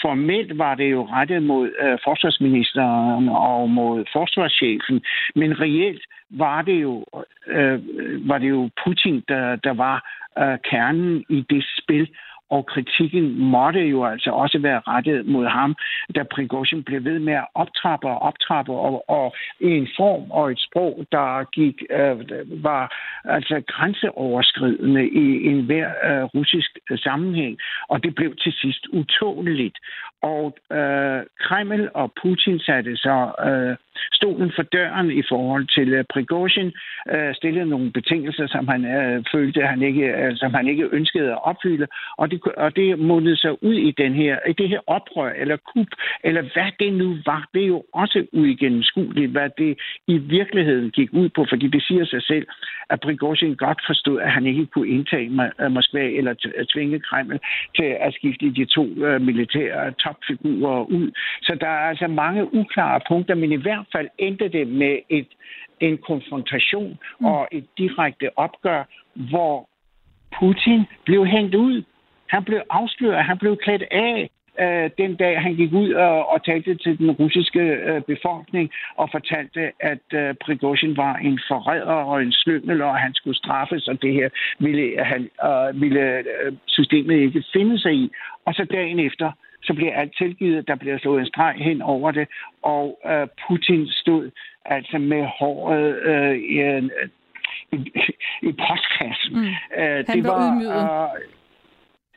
formelt 0.03 0.59
var 0.59 0.75
det 0.75 0.91
jo 0.91 1.03
rettet 1.05 1.43
mod 1.43 1.71
øh, 1.83 1.99
forsvarsministeren 2.05 3.29
og 3.29 3.71
mod 3.71 4.05
forsvarschefen, 4.13 5.03
men 5.35 5.61
reelt 5.61 6.03
var 6.31 6.63
det 6.63 6.83
jo, 6.83 7.05
øh, 7.47 7.81
øh 7.99 8.29
var 8.29 8.39
det 8.39 8.49
jo 8.49 8.71
Putin, 8.85 9.25
der, 9.29 9.57
der 9.57 9.75
var 9.75 9.97
øh, 10.39 10.59
kernen 10.71 11.25
i 11.29 11.47
det 11.51 11.65
spil, 11.79 12.09
og 12.55 12.67
kritikken 12.67 13.25
måtte 13.39 13.81
jo 13.81 14.05
altså 14.05 14.31
også 14.31 14.59
være 14.59 14.81
rettet 14.93 15.27
mod 15.27 15.47
ham, 15.47 15.75
da 16.15 16.23
Prigozhin 16.23 16.83
blev 16.83 17.05
ved 17.05 17.19
med 17.19 17.33
at 17.33 17.47
optrappe 17.55 18.09
og 18.09 18.19
optrappe, 18.23 18.73
og, 18.73 19.11
og 19.11 19.35
i 19.61 19.71
en 19.81 19.89
form 19.97 20.31
og 20.31 20.51
et 20.53 20.61
sprog, 20.67 21.07
der 21.13 21.45
gik, 21.45 21.77
øh, 21.91 22.17
var 22.65 22.83
altså 23.25 23.63
grænseoverskridende 23.67 25.05
i 25.09 25.27
enhver 25.51 25.89
øh, 26.09 26.25
russisk 26.25 26.71
sammenhæng, 26.97 27.59
og 27.89 28.03
det 28.05 28.15
blev 28.15 28.37
til 28.37 28.53
sidst 28.53 28.87
utåligt. 28.93 29.79
Og 30.23 30.45
øh, 30.73 31.21
Kreml 31.45 31.91
og 31.95 32.13
Putin 32.23 32.59
satte 32.59 32.97
så 32.97 33.17
øh, 33.47 33.77
stolen 34.13 34.53
for 34.57 34.63
døren 34.63 35.11
i 35.11 35.23
forhold 35.29 35.67
til 35.77 35.89
øh, 35.93 36.05
Prigozhin, 36.13 36.73
øh, 37.15 37.35
stillede 37.35 37.67
nogle 37.67 37.93
betingelser, 37.93 38.47
som 38.47 38.69
han 38.69 38.85
øh, 38.85 39.25
følte, 39.33 39.61
han 39.73 39.83
ikke, 39.83 40.07
øh, 40.07 40.37
som 40.37 40.55
han 40.55 40.67
ikke 40.69 40.89
ønskede 40.93 41.31
at 41.33 41.45
opfylde, 41.45 41.87
og 42.17 42.31
det, 42.31 42.42
og 42.57 42.77
det 42.77 42.99
mundede 42.99 43.37
sig 43.37 43.65
ud 43.65 43.75
i 43.75 43.91
den 43.91 44.15
her, 44.15 44.39
i 44.49 44.53
det 44.53 44.69
her 44.69 44.81
oprør 44.87 45.31
eller 45.31 45.57
kup, 45.57 45.87
eller 46.25 46.43
hvad 46.43 46.71
det 46.81 46.93
nu 46.93 47.17
var. 47.27 47.49
Det 47.55 47.63
er 47.63 47.67
jo 47.67 47.85
også 47.95 48.27
uigennemskueligt, 48.33 49.31
hvad 49.31 49.51
det 49.59 49.79
i 50.07 50.19
virkeligheden 50.19 50.91
gik 50.91 51.09
ud 51.13 51.29
på, 51.29 51.47
fordi 51.49 51.67
det 51.69 51.83
siger 51.83 52.05
sig 52.05 52.23
selv, 52.23 52.47
at 52.91 53.01
Prigozhin 53.01 53.57
godt 53.57 53.81
forstod, 53.87 54.21
at 54.21 54.33
han 54.33 54.47
ikke 54.47 54.67
kunne 54.67 54.89
indtage 54.89 55.31
Moskva 55.71 56.05
eller 56.19 56.35
tvinge 56.73 57.01
Kreml 57.01 57.39
til 57.77 57.97
at 58.01 58.15
skifte 58.15 58.55
de 58.55 58.65
to 58.65 58.83
uh, 58.83 59.21
militære 59.23 59.93
topfigurer 59.93 60.85
ud. 60.85 61.11
Så 61.43 61.57
der 61.61 61.67
er 61.67 61.89
altså 61.89 62.07
mange 62.07 62.55
uklare 62.55 63.01
punkter, 63.09 63.35
men 63.35 63.53
i 63.53 63.63
hvert 63.63 63.87
fald 63.93 64.09
endte 64.19 64.49
det 64.49 64.69
med 64.69 64.99
et, 65.09 65.29
en 65.81 65.99
konfrontation 65.99 66.99
mm. 67.21 67.27
og 67.27 67.49
et 67.53 67.67
direkte 67.79 68.39
opgør, 68.39 68.85
hvor 69.15 69.69
Putin 70.39 70.85
blev 71.05 71.27
hængt 71.27 71.55
ud. 71.55 71.83
Han 72.35 72.45
blev 72.45 72.61
afsløret, 72.71 73.25
han 73.25 73.39
blev 73.39 73.57
klædt 73.57 73.85
af 73.91 74.31
øh, 74.61 74.91
den 74.99 75.17
dag, 75.17 75.41
han 75.41 75.55
gik 75.55 75.73
ud 75.73 75.93
og, 75.93 76.29
og 76.33 76.45
talte 76.45 76.75
til 76.75 76.99
den 76.99 77.11
russiske 77.11 77.61
øh, 77.61 78.01
befolkning 78.03 78.71
og 78.97 79.09
fortalte, 79.13 79.73
at 79.81 80.07
øh, 80.15 80.35
Prigozhin 80.45 80.97
var 80.97 81.15
en 81.15 81.41
forræder 81.49 82.01
og 82.11 82.23
en 82.23 82.33
slyngel, 82.33 82.83
og 82.83 82.97
han 82.97 83.15
skulle 83.15 83.37
straffes, 83.37 83.89
og 83.89 84.03
det 84.03 84.13
her 84.13 84.29
ville, 84.59 85.05
han, 85.05 85.31
øh, 85.49 85.81
ville 85.81 86.01
øh, 86.19 86.53
systemet 86.67 87.17
ikke 87.17 87.45
finde 87.53 87.79
sig 87.79 87.95
i. 87.95 88.11
Og 88.45 88.55
så 88.55 88.65
dagen 88.65 88.99
efter, 88.99 89.33
så 89.63 89.75
bliver 89.75 89.95
alt 89.95 90.17
tilgivet, 90.19 90.69
der 90.69 90.77
bliver 90.77 90.99
slået 90.99 91.21
en 91.21 91.27
streg 91.27 91.55
hen 91.57 91.83
over 91.83 92.11
det, 92.11 92.29
og 92.63 93.01
øh, 93.07 93.27
Putin 93.47 93.87
stod 93.89 94.31
altså 94.65 94.99
med 94.99 95.25
håret 95.39 95.97
øh, 96.03 96.37
i, 97.73 97.79
i 98.43 98.53
postkassen. 98.53 99.35
Mm. 99.37 99.47
Øh, 99.79 100.05
Han 100.09 100.17
det 100.17 100.25
var, 100.25 100.65
var 100.65 101.05
øh, 101.05 101.42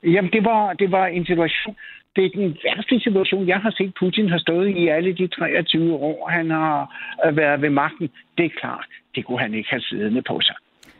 Jamen, 0.03 0.31
det 0.31 0.45
var, 0.45 0.73
det 0.73 0.91
var 0.91 1.05
en 1.07 1.25
situation, 1.25 1.75
det 2.15 2.25
er 2.25 2.29
den 2.29 2.57
værste 2.63 2.99
situation, 2.99 3.47
jeg 3.47 3.57
har 3.57 3.71
set 3.77 3.93
Putin 3.99 4.29
har 4.29 4.37
stået 4.37 4.69
i 4.69 4.87
alle 4.87 5.13
de 5.13 5.27
23 5.27 5.93
år, 5.93 6.29
han 6.29 6.49
har 6.49 6.95
øh, 7.25 7.37
været 7.37 7.61
ved 7.61 7.69
magten. 7.69 8.09
Det 8.37 8.45
er 8.45 8.59
klart, 8.59 8.85
det 9.15 9.25
kunne 9.25 9.39
han 9.39 9.53
ikke 9.53 9.69
have 9.69 9.81
siddende 9.81 10.21
på 10.21 10.41
sig. 10.41 10.55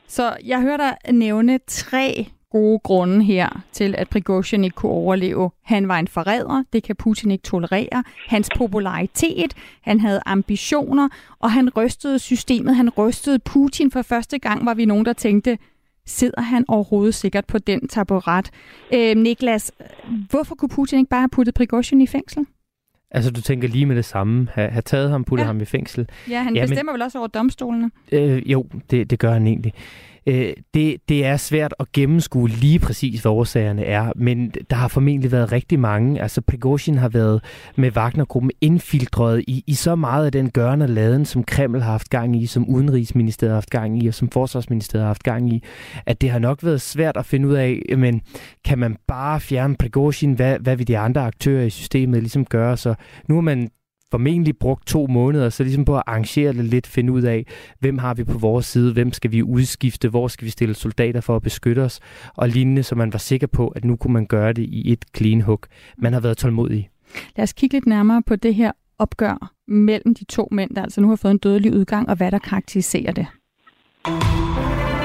Så 0.08 0.38
jeg 0.46 0.62
hører 0.62 0.78
dig 0.78 1.14
nævne 1.14 1.60
tre 1.68 2.26
gode 2.58 2.80
grunde 2.80 3.24
her 3.24 3.50
til, 3.72 3.96
at 3.98 4.10
Prigozhin 4.10 4.64
ikke 4.64 4.76
kunne 4.76 4.92
overleve. 4.92 5.52
Han 5.64 5.88
var 5.88 6.00
en 6.00 6.08
forræder, 6.08 6.64
det 6.74 6.84
kan 6.84 6.96
Putin 6.96 7.32
ikke 7.32 7.44
tolerere. 7.44 8.04
Hans 8.28 8.50
popularitet, 8.58 9.54
han 9.82 10.00
havde 10.00 10.22
ambitioner, 10.26 11.10
og 11.40 11.52
han 11.52 11.70
rystede 11.78 12.20
systemet, 12.20 12.76
han 12.76 12.90
rystede 12.90 13.40
Putin. 13.40 13.92
For 13.92 14.02
første 14.02 14.40
gang 14.40 14.66
var 14.66 14.74
vi 14.74 14.86
nogen, 14.86 15.06
der 15.06 15.14
tænkte, 15.14 15.58
sidder 16.06 16.42
han 16.42 16.66
overhovedet 16.68 17.16
sikkert 17.16 17.46
på 17.46 17.58
den 17.58 17.88
taburet? 17.88 18.50
Øh, 18.94 19.18
Niklas, 19.18 19.72
hvorfor 20.30 20.56
kunne 20.56 20.70
Putin 20.70 21.00
ikke 21.00 21.10
bare 21.10 21.22
have 21.22 21.30
puttet 21.30 21.56
Prigozhin 21.56 22.02
i 22.02 22.08
fængsel? 22.08 22.46
Altså, 23.12 23.32
du 23.32 23.42
tænker 23.42 23.68
lige 23.68 23.86
med 23.86 23.96
det 23.96 24.06
samme. 24.06 24.48
Ha, 24.54 24.68
have 24.68 24.82
taget 24.82 25.10
ham, 25.10 25.24
puttet 25.24 25.44
ja. 25.44 25.48
ham 25.48 25.62
i 25.62 25.66
fængsel. 25.66 26.08
Ja, 26.30 26.44
han 26.44 26.56
ja, 26.56 26.62
bestemmer 26.62 26.92
men, 26.92 26.94
vel 26.94 27.02
også 27.02 27.18
over 27.18 27.28
domstolene? 27.28 27.92
Øh, 28.12 28.52
jo, 28.52 28.66
det, 28.92 29.10
det 29.10 29.20
gør 29.20 29.34
han 29.34 29.48
egentlig. 29.48 29.74
Øh, 30.28 30.54
det, 30.74 30.98
det 31.10 31.26
er 31.26 31.38
svært 31.38 31.74
at 31.80 31.92
gennemskue 31.92 32.50
lige 32.50 32.80
præcis, 32.80 33.22
hvad 33.22 33.32
årsagerne 33.32 33.84
er, 33.84 34.12
men 34.16 34.52
der 34.70 34.76
har 34.76 34.88
formentlig 34.88 35.32
været 35.32 35.52
rigtig 35.52 35.80
mange. 35.80 36.22
Altså 36.22 36.42
Prigozhin 36.42 36.98
har 36.98 37.10
været 37.10 37.44
med 37.76 37.98
Wagner-gruppen 37.98 38.52
indfiltreret 38.62 39.44
i, 39.48 39.64
i 39.68 39.74
så 39.74 39.96
meget 39.96 40.26
af 40.26 40.32
den 40.32 40.50
gørne 40.50 40.88
laden, 40.88 41.26
som 41.26 41.44
Kreml 41.44 41.82
har 41.82 41.92
haft 41.92 42.10
gang 42.10 42.42
i, 42.42 42.46
som 42.46 42.70
Udenrigsministeriet 42.70 43.52
har 43.52 43.56
haft 43.56 43.70
gang 43.70 44.04
i, 44.04 44.08
og 44.08 44.14
som 44.14 44.30
Forsvarsministeriet 44.30 45.04
har 45.04 45.10
haft 45.10 45.24
gang 45.24 45.54
i, 45.54 45.64
at 46.06 46.22
det 46.22 46.30
har 46.30 46.40
nok 46.40 46.64
været 46.64 46.82
svært 46.82 47.18
at 47.18 47.26
finde 47.26 47.48
ud 47.48 47.54
af, 47.54 47.82
men 47.98 48.22
kan 48.66 48.80
man 48.80 48.98
bare 49.08 49.40
fjerne 49.40 49.76
Prigozhin, 49.76 50.34
hvad, 50.34 50.60
hvad 50.60 50.76
vil 50.76 50.88
de 50.88 50.98
andre 50.98 51.22
aktører 51.22 51.66
i 51.66 51.70
systemet 51.70 52.20
ligesom 52.22 52.46
gøre? 52.46 52.78
Så 52.78 52.96
nu 53.28 53.36
har 53.36 53.42
man 53.42 53.70
formentlig 54.16 54.58
brugt 54.58 54.88
to 54.88 55.08
måneder, 55.08 55.50
så 55.50 55.64
ligesom 55.64 55.86
på 55.86 55.98
at 55.98 56.04
arrangere 56.08 56.54
det 56.54 56.66
lidt, 56.66 56.88
finde 56.88 57.12
ud 57.12 57.22
af, 57.22 57.46
hvem 57.80 57.98
har 57.98 58.14
vi 58.14 58.24
på 58.24 58.38
vores 58.38 58.66
side, 58.66 58.94
hvem 58.94 59.14
skal 59.14 59.32
vi 59.32 59.44
udskifte, 59.44 60.10
hvor 60.10 60.28
skal 60.28 60.46
vi 60.46 60.50
stille 60.50 60.74
soldater 60.76 61.22
for 61.22 61.36
at 61.36 61.42
beskytte 61.42 61.80
os, 61.80 62.00
og 62.36 62.50
lignende, 62.50 62.84
så 62.84 62.96
man 62.96 63.14
var 63.14 63.20
sikker 63.20 63.48
på, 63.48 63.68
at 63.68 63.86
nu 63.86 63.96
kunne 63.96 64.14
man 64.14 64.26
gøre 64.26 64.54
det 64.54 64.64
i 64.64 64.92
et 64.92 65.06
clean 65.18 65.42
hook. 65.42 65.68
Man 65.98 66.14
har 66.14 66.20
været 66.20 66.38
tålmodig. 66.38 66.90
Lad 67.38 67.44
os 67.44 67.54
kigge 67.54 67.76
lidt 67.76 67.86
nærmere 67.86 68.22
på 68.28 68.36
det 68.36 68.56
her 68.56 68.72
opgør 69.00 69.52
mellem 69.68 70.16
de 70.16 70.26
to 70.26 70.48
mænd, 70.52 70.76
der 70.76 70.82
altså 70.82 71.02
nu 71.02 71.10
har 71.10 71.16
fået 71.16 71.32
en 71.32 71.38
dødelig 71.38 71.74
udgang, 71.74 72.10
og 72.10 72.16
hvad 72.16 72.32
der 72.32 72.40
karakteriserer 72.40 73.12
det. 73.12 73.28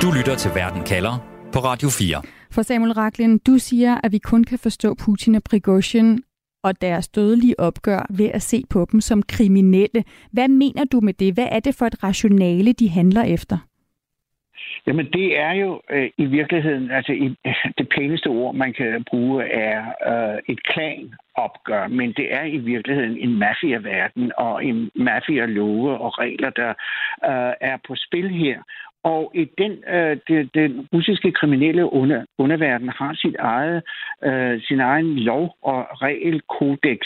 Du 0.03 0.11
lytter 0.19 0.37
til 0.39 0.51
Verden 0.55 0.83
kalder 0.85 1.27
på 1.53 1.59
Radio 1.59 1.89
4. 1.89 2.23
For 2.51 2.63
Samuel 2.63 2.93
Raklin, 2.93 3.39
du 3.39 3.59
siger, 3.59 4.01
at 4.05 4.13
vi 4.13 4.19
kun 4.19 4.45
kan 4.45 4.59
forstå 4.59 4.95
Putin 4.95 5.35
og 5.35 5.43
Prigozhin 5.43 6.23
og 6.63 6.81
deres 6.81 7.09
dødelige 7.09 7.61
opgør 7.61 8.07
ved 8.11 8.31
at 8.35 8.43
se 8.43 8.63
på 8.71 8.87
dem 8.93 9.01
som 9.01 9.23
kriminelle. 9.23 10.05
Hvad 10.33 10.49
mener 10.49 10.85
du 10.85 11.01
med 11.01 11.13
det? 11.15 11.35
Hvad 11.35 11.49
er 11.51 11.61
det 11.61 11.75
for 11.75 11.87
et 11.87 12.03
rationale, 12.05 12.73
de 12.73 12.89
handler 12.89 13.23
efter? 13.23 13.59
Jamen 14.87 15.07
det 15.13 15.41
er 15.41 15.53
jo 15.53 15.81
øh, 15.91 16.11
i 16.19 16.25
virkeligheden, 16.25 16.91
altså 16.91 17.13
i, 17.13 17.37
det 17.79 17.89
pæneste 17.97 18.27
ord, 18.27 18.55
man 18.55 18.73
kan 18.73 19.05
bruge, 19.11 19.45
er 19.45 19.81
øh, 20.11 20.39
et 20.49 20.61
klanopgør, 20.65 21.89
men 21.89 22.13
det 22.13 22.35
er 22.35 22.45
i 22.45 22.59
virkeligheden 22.59 23.19
en 23.19 23.39
mafiaverden 23.39 24.33
og 24.37 24.65
en 24.65 24.91
mafia-love 24.95 25.99
og 25.99 26.19
regler, 26.19 26.51
der 26.51 26.69
øh, 27.31 27.55
er 27.61 27.77
på 27.87 27.95
spil 27.97 28.31
her. 28.31 28.63
Og 29.03 29.33
i 29.35 29.45
den, 29.59 29.73
øh, 29.95 30.17
det, 30.29 30.55
den 30.55 30.89
russiske 30.95 31.33
kriminelle 31.33 31.93
under, 31.93 32.25
underverden 32.39 32.89
har 32.89 33.15
sit 33.15 33.37
eget, 33.39 33.83
øh, 34.25 34.61
sin 34.63 34.81
egen 34.81 35.19
lov- 35.19 35.57
og 35.63 36.03
regelkodex, 36.03 36.99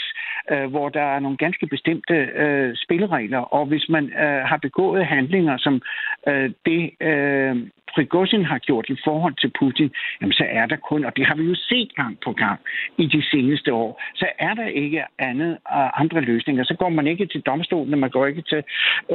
øh, 0.51 0.65
hvor 0.69 0.89
der 0.89 1.01
er 1.01 1.19
nogle 1.19 1.37
ganske 1.37 1.67
bestemte 1.67 2.13
øh, 2.13 2.75
spilleregler. 2.75 3.39
Og 3.39 3.65
hvis 3.65 3.89
man 3.89 4.05
øh, 4.05 4.41
har 4.49 4.57
begået 4.57 5.05
handlinger, 5.05 5.57
som 5.57 5.81
øh, 6.27 6.51
det 6.65 6.89
øh, 7.01 7.55
Prigozhin 7.95 8.45
har 8.45 8.59
gjort 8.59 8.85
i 8.89 8.97
forhold 9.03 9.35
til 9.41 9.51
Putin, 9.59 9.91
jamen 10.21 10.33
så 10.33 10.45
er 10.49 10.65
der 10.65 10.75
kun, 10.75 11.05
og 11.05 11.15
det 11.17 11.25
har 11.25 11.35
vi 11.35 11.43
jo 11.43 11.55
set 11.55 11.95
gang 11.95 12.17
på 12.25 12.31
gang 12.31 12.59
i 12.97 13.05
de 13.05 13.21
seneste 13.31 13.73
år, 13.73 14.01
så 14.15 14.27
er 14.39 14.53
der 14.53 14.67
ikke 14.67 15.03
andet 15.19 15.51
øh, 15.51 16.01
andre 16.01 16.21
løsninger. 16.21 16.63
Så 16.63 16.75
går 16.79 16.89
man 16.89 17.07
ikke 17.07 17.25
til 17.25 17.41
domstolen, 17.41 17.99
man 17.99 18.09
går 18.09 18.25
ikke 18.25 18.41
til 18.41 18.63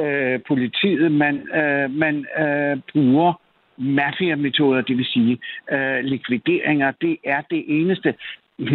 øh, 0.01 0.39
politiet, 0.47 1.11
man, 1.11 1.35
øh, 1.59 1.91
man 1.91 2.15
øh, 2.43 2.70
uh, 2.73 2.79
bruger 2.91 3.33
mafia-metoder, 3.77 4.81
det 4.81 4.97
vil 4.97 5.05
sige 5.05 5.39
øh, 5.71 6.03
likvideringer. 6.03 6.91
Det 7.01 7.17
er 7.23 7.41
det 7.51 7.63
eneste. 7.67 8.15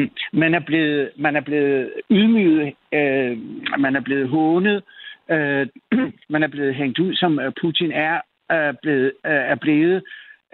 Man 0.42 0.54
er 0.54 0.60
blevet, 0.60 1.10
man 1.16 1.36
er 1.36 1.40
blevet 1.40 1.92
ydmyget, 2.10 2.72
øh, 2.92 3.38
man 3.78 3.96
er 3.96 4.00
blevet 4.00 4.28
hånet, 4.28 4.82
øh, 5.30 5.66
man 6.32 6.42
er 6.42 6.48
blevet 6.48 6.74
hængt 6.74 6.98
ud, 6.98 7.14
som 7.14 7.40
Putin 7.60 7.92
er, 7.92 8.20
er 8.50 8.72
blevet, 8.82 9.12
øh, 9.26 9.32
er 9.32 9.54
blevet 9.54 10.02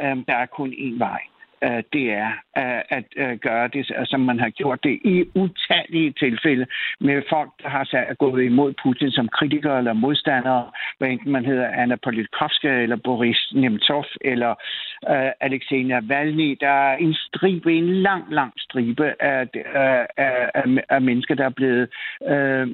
øh, 0.00 0.16
der 0.28 0.34
er 0.34 0.46
kun 0.46 0.72
én 0.72 0.98
vej. 0.98 1.20
Øh, 1.64 1.82
det 1.92 2.06
er 2.12 2.30
øh, 2.58 2.82
at 2.98 3.04
øh, 3.16 3.38
gøre 3.38 3.68
det, 3.68 3.92
som 4.04 4.20
man 4.20 4.38
har 4.38 4.50
gjort 4.50 4.84
det 4.84 5.00
i 5.04 5.24
utallige 5.34 6.12
tilfælde 6.12 6.66
med 7.00 7.22
folk, 7.28 7.50
der 7.62 7.68
har 7.68 7.84
sat, 7.84 8.18
gået 8.18 8.44
imod 8.44 8.74
Putin 8.82 9.10
som 9.10 9.28
kritikere 9.28 9.78
eller 9.78 9.92
modstandere, 9.92 10.70
hvad 10.98 11.08
enten 11.08 11.32
man 11.32 11.44
hedder 11.44 11.68
Anna 11.68 11.96
Politkovska 11.96 12.68
eller 12.82 12.96
Boris 12.96 13.52
Nemtsov 13.54 14.04
eller 14.20 14.54
uh, 15.10 15.30
Alexei 15.40 15.82
Navalny. 15.82 16.56
Der 16.60 16.68
er 16.90 16.96
en 16.96 17.14
stribe, 17.14 17.72
en 17.74 17.92
lang, 17.92 18.24
lang 18.30 18.52
stribe 18.58 19.22
af, 19.22 19.48
af, 19.74 20.06
af, 20.54 20.84
af 20.88 21.02
mennesker, 21.02 21.34
der 21.34 21.44
er 21.44 21.56
blevet 21.60 21.88
øh, 22.28 22.68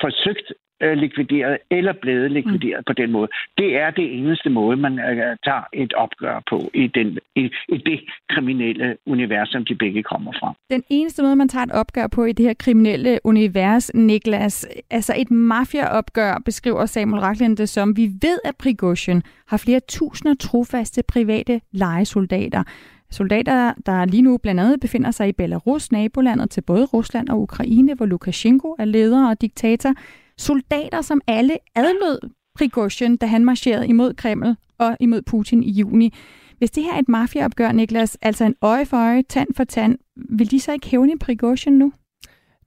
forsøgt 0.00 0.52
øh, 0.82 0.92
likvideret 0.92 1.58
eller 1.70 1.92
blevet 2.02 2.30
likvideret 2.30 2.80
mm. 2.80 2.84
på 2.86 2.92
den 2.92 3.10
måde. 3.12 3.28
Det 3.58 3.76
er 3.76 3.90
det 3.90 4.18
eneste 4.18 4.50
måde, 4.50 4.76
man 4.76 4.98
øh, 4.98 5.36
tager 5.44 5.64
et 5.72 5.92
opgør 5.92 6.42
på 6.50 6.70
i, 6.74 6.86
den, 6.86 7.18
i, 7.36 7.44
i 7.68 7.76
det 7.76 8.00
kriminelle 8.28 8.96
univers, 9.06 9.48
som 9.48 9.64
de 9.64 9.74
begge 9.74 10.02
kommer 10.02 10.32
fra. 10.32 10.54
Den 10.70 10.82
eneste 10.90 11.22
måde, 11.22 11.36
man 11.36 11.48
tager 11.48 11.64
et 11.64 11.72
opgør 11.72 12.06
på 12.06 12.24
i 12.24 12.32
det 12.32 12.46
her 12.46 12.54
kriminelle 12.54 13.18
univers, 13.24 13.94
Niklas, 13.94 14.66
altså 14.90 15.14
et 15.18 15.30
mafiaopgør, 15.30 16.42
beskriver 16.44 16.86
Samuel 16.86 17.20
Racklin 17.20 17.54
det 17.54 17.68
som. 17.68 17.96
Vi 17.96 18.06
ved, 18.22 18.38
at 18.44 18.56
Prigozhin 18.56 19.22
har 19.48 19.56
flere 19.56 19.80
tusinder 19.88 20.34
trofaste 20.34 21.02
private 21.08 21.60
legesoldater. 21.72 22.62
Soldater, 23.10 23.72
der 23.86 24.04
lige 24.04 24.22
nu 24.22 24.38
blandt 24.38 24.60
andet 24.60 24.80
befinder 24.80 25.10
sig 25.10 25.28
i 25.28 25.32
Belarus, 25.32 25.92
nabolandet 25.92 26.50
til 26.50 26.60
både 26.60 26.84
Rusland 26.84 27.28
og 27.28 27.40
Ukraine, 27.40 27.94
hvor 27.94 28.06
Lukashenko 28.06 28.76
er 28.78 28.84
leder 28.84 29.30
og 29.30 29.40
diktator. 29.40 29.94
Soldater, 30.40 31.00
som 31.00 31.20
alle 31.26 31.58
adlød 31.74 32.18
Prigozhin, 32.54 33.16
da 33.16 33.26
han 33.26 33.44
marcherede 33.44 33.88
imod 33.88 34.14
Kreml 34.14 34.56
og 34.78 34.96
imod 35.00 35.22
Putin 35.22 35.62
i 35.62 35.70
juni. 35.70 36.14
Hvis 36.58 36.70
det 36.70 36.82
her 36.82 36.94
er 36.94 36.98
et 36.98 37.08
mafiaopgør, 37.08 37.72
Niklas, 37.72 38.18
altså 38.22 38.44
en 38.44 38.54
øje 38.62 38.86
for 38.86 38.96
øje, 38.96 39.22
tand 39.22 39.48
for 39.54 39.64
tand, 39.64 39.98
vil 40.16 40.50
de 40.50 40.60
så 40.60 40.72
ikke 40.72 40.88
hævne 40.88 41.18
Prigozhin 41.18 41.78
nu? 41.78 41.92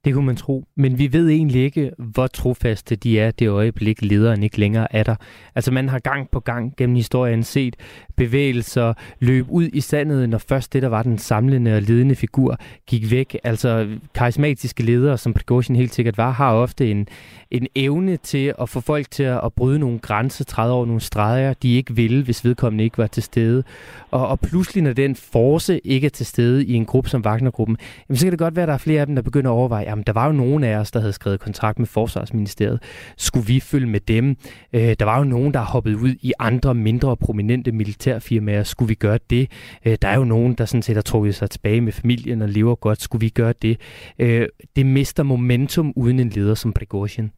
Det 0.04 0.14
kunne 0.14 0.26
man 0.26 0.36
tro, 0.36 0.64
men 0.76 0.98
vi 0.98 1.12
ved 1.12 1.28
egentlig 1.28 1.62
ikke, 1.62 1.90
hvor 1.98 2.26
trofaste 2.26 2.96
de 2.96 3.20
er 3.20 3.30
det 3.30 3.48
øjeblik, 3.48 4.02
lederen 4.02 4.42
ikke 4.42 4.58
længere 4.58 4.96
er 4.96 5.02
der. 5.02 5.14
Altså 5.54 5.72
man 5.72 5.88
har 5.88 5.98
gang 5.98 6.30
på 6.30 6.40
gang 6.40 6.76
gennem 6.76 6.96
historien 6.96 7.42
set 7.42 7.76
bevægelser 8.16 8.94
løbe 9.20 9.50
ud 9.50 9.68
i 9.72 9.80
sandet, 9.80 10.28
når 10.28 10.38
først 10.38 10.72
det, 10.72 10.82
der 10.82 10.88
var 10.88 11.02
den 11.02 11.18
samlende 11.18 11.76
og 11.76 11.82
ledende 11.82 12.14
figur, 12.14 12.58
gik 12.86 13.10
væk. 13.10 13.36
Altså 13.44 13.88
karismatiske 14.14 14.82
ledere, 14.82 15.18
som 15.18 15.32
Prigozhin 15.34 15.76
helt 15.76 15.94
sikkert 15.94 16.18
var, 16.18 16.30
har 16.30 16.52
ofte 16.52 16.90
en, 16.90 17.08
en 17.50 17.66
evne 17.74 18.16
til 18.16 18.54
at 18.60 18.68
få 18.68 18.80
folk 18.80 19.10
til 19.10 19.22
at 19.22 19.52
bryde 19.56 19.78
nogle 19.78 19.98
grænser, 19.98 20.44
træde 20.44 20.72
over 20.72 20.86
nogle 20.86 21.00
streger, 21.00 21.54
de 21.54 21.76
ikke 21.76 21.96
ville, 21.96 22.24
hvis 22.24 22.44
vedkommende 22.44 22.84
ikke 22.84 22.98
var 22.98 23.06
til 23.06 23.22
stede. 23.22 23.64
Og, 24.10 24.28
og 24.28 24.40
pludselig, 24.40 24.82
når 24.82 24.92
den 24.92 25.16
force 25.16 25.78
ikke 25.78 26.04
er 26.04 26.10
til 26.10 26.26
stede 26.26 26.64
i 26.64 26.72
en 26.72 26.86
gruppe 26.86 27.10
som 27.10 27.22
Wagner-gruppen, 27.26 27.76
jamen, 28.08 28.16
så 28.16 28.26
kan 28.26 28.30
det 28.30 28.38
godt 28.38 28.56
være, 28.56 28.62
at 28.62 28.68
der 28.68 28.74
er 28.74 28.78
flere 28.78 29.00
af 29.00 29.06
dem, 29.06 29.14
der 29.14 29.22
begynder 29.22 29.50
at 29.50 29.54
overveje, 29.54 29.93
jamen 29.94 30.04
der 30.06 30.12
var 30.12 30.26
jo 30.26 30.32
nogen 30.32 30.64
af 30.64 30.76
os, 30.76 30.90
der 30.90 31.00
havde 31.00 31.12
skrevet 31.12 31.40
kontrakt 31.40 31.78
med 31.78 31.86
Forsvarsministeriet. 31.86 32.82
Skulle 33.16 33.46
vi 33.46 33.60
følge 33.60 33.86
med 33.86 34.00
dem? 34.00 34.36
Øh, 34.72 34.96
der 34.98 35.04
var 35.04 35.18
jo 35.18 35.24
nogen, 35.24 35.54
der 35.54 35.60
hoppede 35.60 35.96
ud 35.96 36.14
i 36.20 36.32
andre 36.38 36.74
mindre 36.74 37.16
prominente 37.16 37.72
militærfirmaer. 37.72 38.62
Skulle 38.62 38.88
vi 38.88 38.94
gøre 38.94 39.18
det? 39.30 39.50
Øh, 39.86 39.96
der 40.02 40.08
er 40.08 40.16
jo 40.16 40.24
nogen, 40.24 40.54
der 40.54 40.64
sådan 40.64 40.82
set 40.82 40.94
har 40.94 41.02
trukket 41.02 41.34
sig 41.34 41.50
tilbage 41.50 41.80
med 41.80 41.92
familien 41.92 42.42
og 42.42 42.48
lever 42.48 42.74
godt. 42.74 43.02
Skulle 43.02 43.20
vi 43.20 43.28
gøre 43.28 43.54
det? 43.62 43.80
Øh, 44.18 44.48
det 44.76 44.86
mister 44.86 45.22
momentum 45.22 45.92
uden 45.96 46.20
en 46.20 46.28
leder 46.28 46.54
som 46.54 46.72
Prigozhin. 46.72 47.30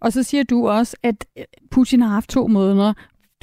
Og 0.00 0.12
så 0.12 0.22
siger 0.22 0.44
du 0.44 0.68
også, 0.68 0.96
at 1.02 1.26
Putin 1.70 2.02
har 2.02 2.08
haft 2.08 2.30
to 2.30 2.46
måneder, 2.46 2.92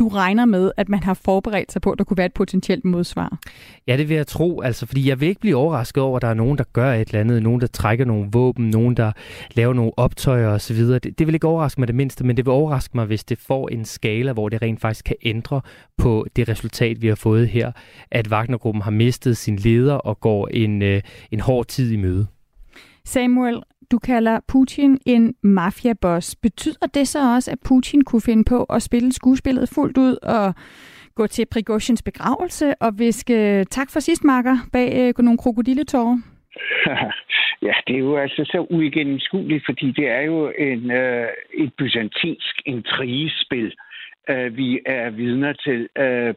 du 0.01 0.07
regner 0.07 0.45
med, 0.45 0.71
at 0.77 0.89
man 0.89 1.03
har 1.03 1.13
forberedt 1.13 1.71
sig 1.71 1.81
på, 1.81 1.91
at 1.91 1.97
der 1.97 2.03
kunne 2.03 2.17
være 2.17 2.25
et 2.25 2.33
potentielt 2.33 2.85
modsvar? 2.85 3.39
Ja, 3.87 3.97
det 3.97 4.09
vil 4.09 4.15
jeg 4.15 4.27
tro, 4.27 4.61
altså, 4.61 4.85
fordi 4.85 5.09
jeg 5.09 5.19
vil 5.19 5.29
ikke 5.29 5.41
blive 5.41 5.55
overrasket 5.55 6.03
over, 6.03 6.15
at 6.15 6.21
der 6.21 6.27
er 6.27 6.33
nogen, 6.33 6.57
der 6.57 6.63
gør 6.73 6.93
et 6.93 7.07
eller 7.07 7.19
andet, 7.19 7.43
nogen, 7.43 7.61
der 7.61 7.67
trækker 7.67 8.05
nogle 8.05 8.29
våben, 8.31 8.69
nogen, 8.69 8.97
der 8.97 9.11
laver 9.53 9.73
nogle 9.73 9.91
optøjer 9.97 10.49
osv. 10.49 10.77
Det, 10.77 11.19
det 11.19 11.27
vil 11.27 11.33
ikke 11.33 11.47
overraske 11.47 11.81
mig 11.81 11.87
det 11.87 11.95
mindste, 11.95 12.23
men 12.23 12.37
det 12.37 12.45
vil 12.45 12.51
overraske 12.51 12.97
mig, 12.97 13.05
hvis 13.05 13.23
det 13.23 13.37
får 13.37 13.69
en 13.69 13.85
skala, 13.85 14.33
hvor 14.33 14.49
det 14.49 14.61
rent 14.61 14.81
faktisk 14.81 15.05
kan 15.05 15.15
ændre 15.21 15.61
på 15.97 16.25
det 16.35 16.49
resultat, 16.49 17.01
vi 17.01 17.07
har 17.07 17.15
fået 17.15 17.47
her, 17.47 17.71
at 18.11 18.27
Wagnergruppen 18.27 18.81
har 18.81 18.91
mistet 18.91 19.37
sin 19.37 19.55
leder 19.55 19.93
og 19.93 20.19
går 20.19 20.47
en, 20.47 20.81
øh, 20.81 21.01
en 21.31 21.39
hård 21.39 21.65
tid 21.65 21.91
i 21.91 21.97
møde. 21.97 22.27
Samuel, 23.05 23.61
du 23.91 23.99
kalder 23.99 24.39
Putin 24.47 24.97
en 25.05 25.35
mafiaboss. 25.43 26.35
Betyder 26.35 26.87
det 26.93 27.07
så 27.07 27.33
også, 27.35 27.51
at 27.51 27.57
Putin 27.69 28.03
kunne 28.03 28.21
finde 28.21 28.43
på 28.43 28.63
at 28.63 28.81
spille 28.81 29.13
skuespillet 29.13 29.69
fuldt 29.75 29.97
ud 29.97 30.15
og 30.23 30.53
gå 31.15 31.27
til 31.27 31.45
Prigozhins 31.51 32.03
begravelse 32.03 32.75
og 32.81 32.91
viske 32.97 33.59
øh, 33.59 33.65
tak 33.65 33.89
for 33.93 33.99
sidst, 33.99 34.23
Marker, 34.23 34.57
bag 34.73 35.13
øh, 35.17 35.23
nogle 35.25 35.37
krokodilletårer? 35.37 36.17
ja, 37.67 37.73
det 37.87 37.95
er 37.95 37.99
jo 37.99 38.17
altså 38.17 38.41
så 38.45 38.65
uigennemskueligt, 38.69 39.65
fordi 39.65 39.91
det 39.91 40.07
er 40.07 40.21
jo 40.21 40.51
en, 40.59 40.91
øh, 40.91 41.27
et 41.53 41.73
byzantinsk 41.77 42.55
intrigespil, 42.65 43.73
øh, 44.29 44.57
vi 44.57 44.79
er 44.85 45.09
vidner 45.09 45.53
til. 45.53 45.89
Øh, 45.97 46.33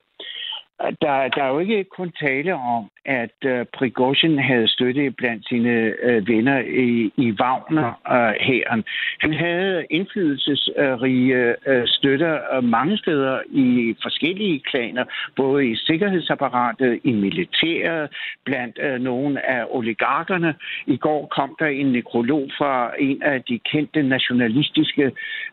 der, 1.02 1.28
der 1.28 1.42
er 1.44 1.48
jo 1.48 1.58
ikke 1.58 1.84
kun 1.84 2.12
tale 2.20 2.54
om, 2.54 2.90
at 3.04 3.36
uh, 3.46 3.66
Prigozhin 3.74 4.38
havde 4.38 4.68
støtte 4.68 5.10
blandt 5.10 5.48
sine 5.48 5.94
uh, 6.06 6.28
venner 6.28 6.58
i, 6.58 7.12
i 7.16 7.32
Wagner-hæren. 7.40 8.78
Øh, 8.78 8.84
uh, 8.84 9.20
Han 9.20 9.32
havde 9.32 9.86
indflydelsesrige 9.90 11.54
uh, 11.68 11.82
støtter 11.86 12.58
uh, 12.58 12.64
mange 12.64 12.98
steder 12.98 13.40
i 13.50 13.96
forskellige 14.02 14.60
klaner, 14.60 15.04
både 15.36 15.70
i 15.70 15.76
sikkerhedsapparatet, 15.76 17.00
i 17.04 17.12
militæret, 17.12 18.10
blandt 18.44 18.78
uh, 18.78 19.02
nogle 19.02 19.50
af 19.50 19.64
oligarkerne. 19.70 20.54
I 20.86 20.96
går 20.96 21.26
kom 21.26 21.56
der 21.58 21.66
en 21.66 21.86
nekrolog 21.86 22.48
fra 22.58 22.90
en 22.98 23.22
af 23.22 23.42
de 23.42 23.58
kendte 23.58 24.02
nationalistiske, 24.02 25.12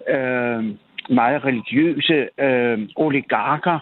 uh, 0.09 0.65
meget 1.09 1.45
religiøse 1.45 2.27
uh, 2.43 2.79
oligarker, 2.95 3.79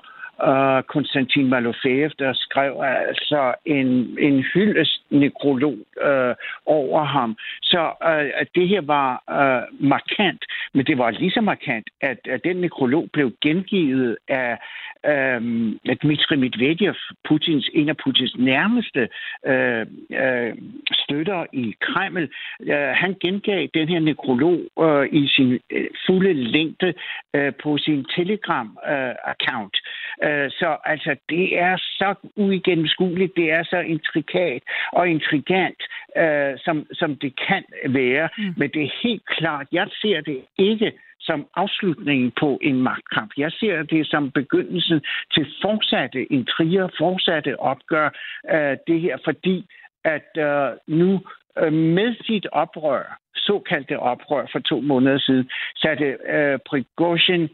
uh, 0.48 0.82
Konstantin 0.88 1.50
Malofeev, 1.50 2.10
der 2.20 2.34
skrev 2.34 2.82
altså 3.08 3.54
en, 3.66 3.88
en 4.20 4.44
hyldest 4.54 5.02
nekrolog 5.10 5.78
uh, 6.08 6.34
over 6.66 7.04
ham. 7.04 7.38
Så 7.62 7.92
uh, 8.06 8.46
det 8.56 8.68
her 8.68 8.82
var 8.82 9.10
uh, 9.38 9.90
markant, 9.90 10.46
men 10.74 10.86
det 10.86 10.98
var 10.98 11.12
lige 11.12 11.32
så 11.32 11.42
markant, 11.42 11.90
at, 12.02 12.20
at 12.30 12.44
den 12.44 12.56
nekrolog 12.56 13.10
blev 13.14 13.32
gengivet 13.42 14.18
af 14.28 14.58
um, 15.08 15.80
Dmitry 16.04 16.36
Medvedev, 16.36 16.96
Putins, 17.28 17.70
en 17.74 17.90
af 17.90 17.98
Putins 17.98 18.36
nærmeste 18.38 19.10
uh, 19.48 19.84
uh, 20.24 20.52
støtter 20.94 21.46
i 21.54 21.76
Kreml. 21.82 22.30
Uh, 22.60 22.92
han 23.02 23.16
gengav 23.22 23.68
den 23.74 23.88
her 23.88 24.00
nekrolog 24.00 24.60
uh, 24.76 25.06
i 25.12 25.28
sin 25.28 25.60
uh, 25.76 25.86
fulde 26.06 26.34
længde 26.34 26.94
uh, 27.38 27.54
på 27.64 27.78
sin 27.78 28.06
Telegram-account. 28.16 29.76
Uh, 29.76 29.90
Øh, 30.24 30.50
så 30.52 30.78
altså, 30.86 31.16
det 31.30 31.60
er 31.60 31.78
så 31.78 32.16
uigennemskueligt, 32.36 33.36
det 33.36 33.52
er 33.52 33.64
så 33.64 33.80
intrikat 33.80 34.62
og 34.92 35.10
intrigant, 35.10 35.82
øh, 36.18 36.54
som, 36.58 36.86
som 36.94 37.16
det 37.16 37.40
kan 37.48 37.64
være. 37.90 38.30
Mm. 38.38 38.54
Men 38.58 38.70
det 38.74 38.84
er 38.84 39.00
helt 39.04 39.26
klart, 39.26 39.68
jeg 39.72 39.88
ser 40.02 40.22
det 40.22 40.42
ikke 40.58 40.92
som 41.20 41.48
afslutningen 41.56 42.32
på 42.40 42.60
en 42.62 42.82
magtkamp. 42.82 43.32
Jeg 43.38 43.52
ser 43.52 43.84
det 43.84 44.08
som 44.08 44.32
begyndelsen 44.32 45.02
til 45.34 45.46
fortsatte 45.62 46.34
intriger, 46.34 46.88
fortsatte 46.98 47.60
opgør 47.60 48.10
øh, 48.54 48.78
det 48.88 49.02
her, 49.02 49.18
fordi 49.24 49.66
at 50.04 50.30
øh, 50.38 50.70
nu 50.88 51.22
øh, 51.60 51.74
med 51.74 52.16
sit 52.26 52.48
oprør, 52.52 53.20
såkaldte 53.36 54.00
oprør 54.00 54.46
for 54.52 54.60
to 54.60 54.82
måneder 54.82 55.20
siden, 55.20 55.50
satte 55.78 56.06
øh, 56.06 56.60
Prigozhin 56.66 57.50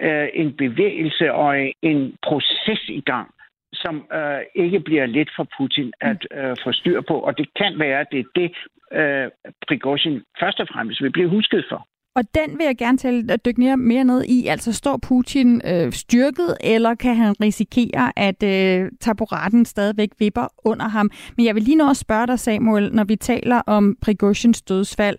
øh, 0.00 0.28
en 0.34 0.52
bevægelse 0.52 1.32
og 1.32 1.72
en 1.82 2.16
proces 2.22 2.82
i 2.88 3.00
gang, 3.00 3.28
som 3.72 3.94
øh, 4.12 4.40
ikke 4.54 4.80
bliver 4.80 5.06
let 5.06 5.30
for 5.36 5.46
Putin 5.58 5.92
at 6.00 6.26
mm. 6.30 6.38
øh, 6.38 6.56
få 6.64 6.72
styr 6.72 7.00
på. 7.00 7.14
Og 7.20 7.38
det 7.38 7.46
kan 7.56 7.78
være, 7.78 8.00
at 8.00 8.08
det 8.12 8.20
er 8.20 8.30
det, 8.34 8.50
øh, 8.98 9.30
Prigozhin 9.68 10.22
først 10.40 10.60
og 10.60 10.68
fremmest 10.72 11.02
vil 11.02 11.12
blive 11.12 11.28
husket 11.28 11.64
for. 11.70 11.86
Og 12.16 12.22
den 12.34 12.58
vil 12.58 12.64
jeg 12.64 12.76
gerne 12.76 12.98
tale 12.98 13.32
at 13.32 13.44
dykke 13.44 13.76
mere 13.76 14.04
ned 14.04 14.24
i. 14.24 14.46
Altså 14.46 14.72
står 14.72 14.98
Putin 15.08 15.62
øh, 15.64 15.92
styrket, 15.92 16.56
eller 16.60 16.94
kan 16.94 17.16
han 17.16 17.34
risikere, 17.40 18.12
at 18.16 18.42
øh, 18.42 18.90
taburetten 19.00 19.64
stadigvæk 19.64 20.08
vipper 20.18 20.46
under 20.64 20.88
ham? 20.88 21.10
Men 21.36 21.46
jeg 21.46 21.54
vil 21.54 21.62
lige 21.62 21.76
nå 21.76 21.90
at 21.90 21.96
spørge 21.96 22.26
dig, 22.26 22.38
Samuel, 22.38 22.92
når 22.92 23.04
vi 23.04 23.16
taler 23.16 23.62
om 23.66 23.96
Prigozhins 24.02 24.62
dødsfald. 24.62 25.16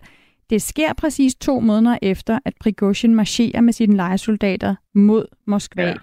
Det 0.50 0.62
sker 0.62 0.92
præcis 0.92 1.34
to 1.34 1.60
måneder 1.60 1.98
efter, 2.02 2.38
at 2.44 2.54
Prigozhin 2.60 3.14
marcherer 3.14 3.60
med 3.60 3.72
sine 3.72 3.96
lejesoldater 3.96 4.74
mod 4.94 5.26
Moskva. 5.46 5.82
Ja. 5.82 5.94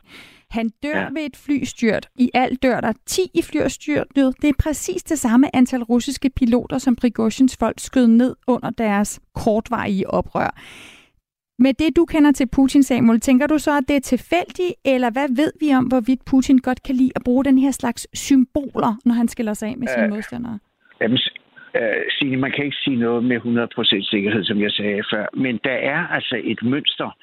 Han 0.50 0.70
dør 0.84 1.00
ja. 1.00 1.08
ved 1.14 1.26
et 1.26 1.38
flystyrt. 1.38 2.10
I 2.16 2.30
alt 2.34 2.64
dør 2.64 2.82
der 2.82 2.94
10 3.06 3.22
i 3.34 3.42
flystyrtet. 3.42 4.36
Det 4.42 4.50
er 4.50 4.54
præcis 4.60 5.04
det 5.04 5.20
samme 5.20 5.56
antal 5.56 5.84
russiske 5.84 6.30
piloter, 6.30 6.78
som 6.78 6.96
Prigozhins 6.96 7.58
folk 7.58 7.80
skød 7.80 8.08
ned 8.08 8.36
under 8.48 8.70
deres 8.70 9.20
kortvarige 9.34 10.10
oprør. 10.10 10.62
Med 11.60 11.74
det, 11.74 11.96
du 11.96 12.06
kender 12.06 12.32
til 12.32 12.48
Putin, 12.48 12.84
Samuel, 12.84 13.20
tænker 13.20 13.48
du 13.48 13.58
så, 13.58 13.78
at 13.78 13.84
det 13.88 13.96
er 13.96 14.00
tilfældigt, 14.00 14.74
eller 14.86 15.10
hvad 15.10 15.36
ved 15.36 15.52
vi 15.60 15.74
om, 15.74 15.86
hvorvidt 15.86 16.26
Putin 16.26 16.58
godt 16.58 16.84
kan 16.84 16.96
lide 16.96 17.12
at 17.16 17.24
bruge 17.24 17.46
den 17.46 17.58
her 17.58 17.72
slags 17.72 18.08
symboler, 18.14 18.96
når 19.06 19.14
han 19.14 19.28
skiller 19.28 19.54
sig 19.54 19.70
af 19.70 19.78
med 19.78 19.88
sine 19.88 20.08
modstandere? 20.08 20.60
Jamen, 21.02 21.18
øh, 21.76 22.04
sige, 22.20 22.38
man 22.38 22.52
kan 22.52 22.66
ikke 22.66 22.78
sige 22.84 22.96
noget 22.96 23.24
med 23.24 23.38
100% 23.38 24.10
sikkerhed, 24.10 24.44
som 24.44 24.62
jeg 24.62 24.72
sagde 24.72 25.04
før, 25.14 25.26
men 25.34 25.60
der 25.64 25.78
er 25.94 26.08
altså 26.08 26.42
et 26.44 26.64
mønster. 26.64 27.18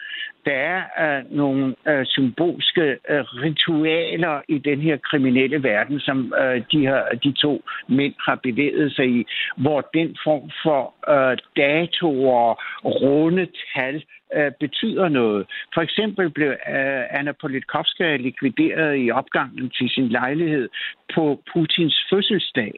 Der 0.44 0.52
er 0.52 1.18
øh, 1.18 1.36
nogle 1.36 1.74
øh, 1.88 2.06
symbolske 2.06 2.82
øh, 3.10 3.24
ritualer 3.44 4.40
i 4.48 4.58
den 4.58 4.80
her 4.80 4.96
kriminelle 4.96 5.62
verden, 5.62 6.00
som 6.00 6.34
øh, 6.40 6.62
de, 6.72 6.80
her, 6.80 7.02
de 7.24 7.32
to 7.32 7.62
mænd 7.88 8.14
har 8.26 8.34
bevæget 8.42 8.92
sig 8.92 9.06
i, 9.06 9.26
hvor 9.56 9.80
den 9.94 10.16
form 10.24 10.50
for 10.62 10.82
øh, 11.14 11.38
datoer, 11.56 12.54
runde 12.84 13.46
tal, 13.74 14.04
øh, 14.36 14.52
betyder 14.60 15.08
noget. 15.08 15.46
For 15.74 15.80
eksempel 15.80 16.30
blev 16.30 16.48
øh, 16.48 17.02
Anna 17.18 17.32
Politkovskaya 17.40 18.16
likvideret 18.16 19.06
i 19.06 19.10
opgangen 19.10 19.70
til 19.70 19.88
sin 19.90 20.08
lejlighed 20.08 20.68
på 21.14 21.42
Putins 21.52 22.06
fødselsdag. 22.10 22.72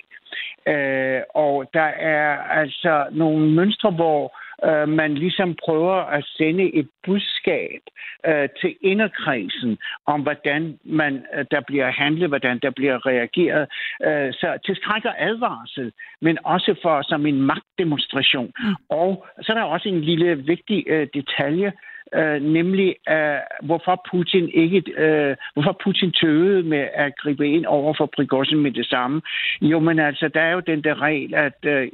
Øh, 0.67 1.21
og 1.35 1.71
der 1.75 1.91
er 2.17 2.37
altså 2.37 3.07
nogle 3.13 3.51
mønstre, 3.51 3.91
hvor 3.91 4.37
øh, 4.65 4.89
man 4.89 5.15
ligesom 5.15 5.57
prøver 5.65 5.95
at 5.95 6.25
sende 6.25 6.75
et 6.75 6.89
budskab 7.07 7.81
øh, 8.27 8.49
til 8.61 8.77
inderkredsen 8.81 9.79
om, 10.07 10.21
hvordan 10.21 10.79
man, 10.85 11.27
øh, 11.35 11.45
der 11.51 11.61
bliver 11.61 11.91
handlet, 11.91 12.29
hvordan 12.29 12.59
der 12.59 12.71
bliver 12.71 13.07
reageret. 13.07 13.69
Øh, 14.07 14.33
så 14.33 14.59
tilstrækker 14.67 15.13
advarsel, 15.19 15.93
men 16.21 16.39
også 16.45 16.75
for 16.83 17.03
som 17.03 17.27
en 17.27 17.41
magtdemonstration. 17.41 18.53
Mm. 18.59 18.75
Og 18.89 19.27
så 19.43 19.53
er 19.53 19.57
der 19.57 19.63
også 19.63 19.89
en 19.89 20.01
lille 20.01 20.37
vigtig 20.37 20.85
øh, 20.87 21.09
detalje, 21.15 21.73
øh, 22.15 22.43
nemlig 22.43 22.97
øh, 23.09 23.41
hvorfor 23.63 23.97
Putin 24.11 24.49
ikke, 24.49 24.83
øh, 25.05 25.37
hvorfor 25.55 25.77
Putin 25.85 26.13
tøvede 26.13 26.63
med 26.63 26.89
at 26.95 27.13
gribe 27.23 27.49
ind 27.49 27.67
over 27.67 27.95
for 27.99 28.07
Prigozhin 28.17 28.59
med 28.59 28.71
det 28.71 28.87
samme. 28.87 29.23
Jo, 29.63 29.79
men 29.81 29.99
altså, 29.99 30.31
der 30.35 30.41
er 30.41 30.53
jo 30.53 30.61
den 30.61 30.85
der 30.85 31.03
regel, 31.03 31.35
at 31.35 31.59
øh, 31.65 31.89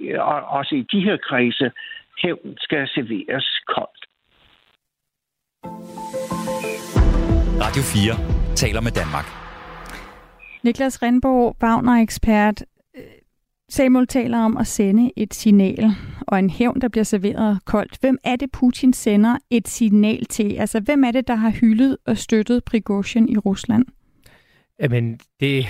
også 0.58 0.74
i 0.74 0.86
de 0.92 1.00
her 1.04 1.16
kredse, 1.16 1.70
hævn 2.22 2.54
skal 2.58 2.88
serveres 2.88 3.60
koldt. 3.66 4.00
Radio 7.64 7.82
4 7.82 8.54
taler 8.56 8.80
med 8.80 8.90
Danmark. 8.90 9.26
Niklas 10.62 11.02
Renborg, 11.02 11.56
Wagner-ekspert. 11.62 12.62
Samuel 13.68 14.06
taler 14.06 14.38
om 14.38 14.56
at 14.56 14.66
sende 14.66 15.10
et 15.16 15.34
signal, 15.34 15.84
og 16.30 16.38
en 16.38 16.50
hævn, 16.50 16.80
der 16.80 16.88
bliver 16.88 17.04
serveret 17.04 17.58
koldt. 17.64 17.98
Hvem 18.00 18.18
er 18.24 18.36
det, 18.36 18.52
Putin 18.52 18.92
sender 18.92 19.36
et 19.50 19.68
signal 19.68 20.24
til? 20.24 20.56
Altså, 20.56 20.80
hvem 20.80 21.04
er 21.04 21.10
det, 21.10 21.28
der 21.28 21.34
har 21.34 21.50
hyldet 21.50 21.96
og 22.06 22.18
støttet 22.18 22.64
Prigozhin 22.64 23.28
i 23.28 23.36
Rusland? 23.36 23.84
Jamen, 24.82 25.20
det, 25.40 25.66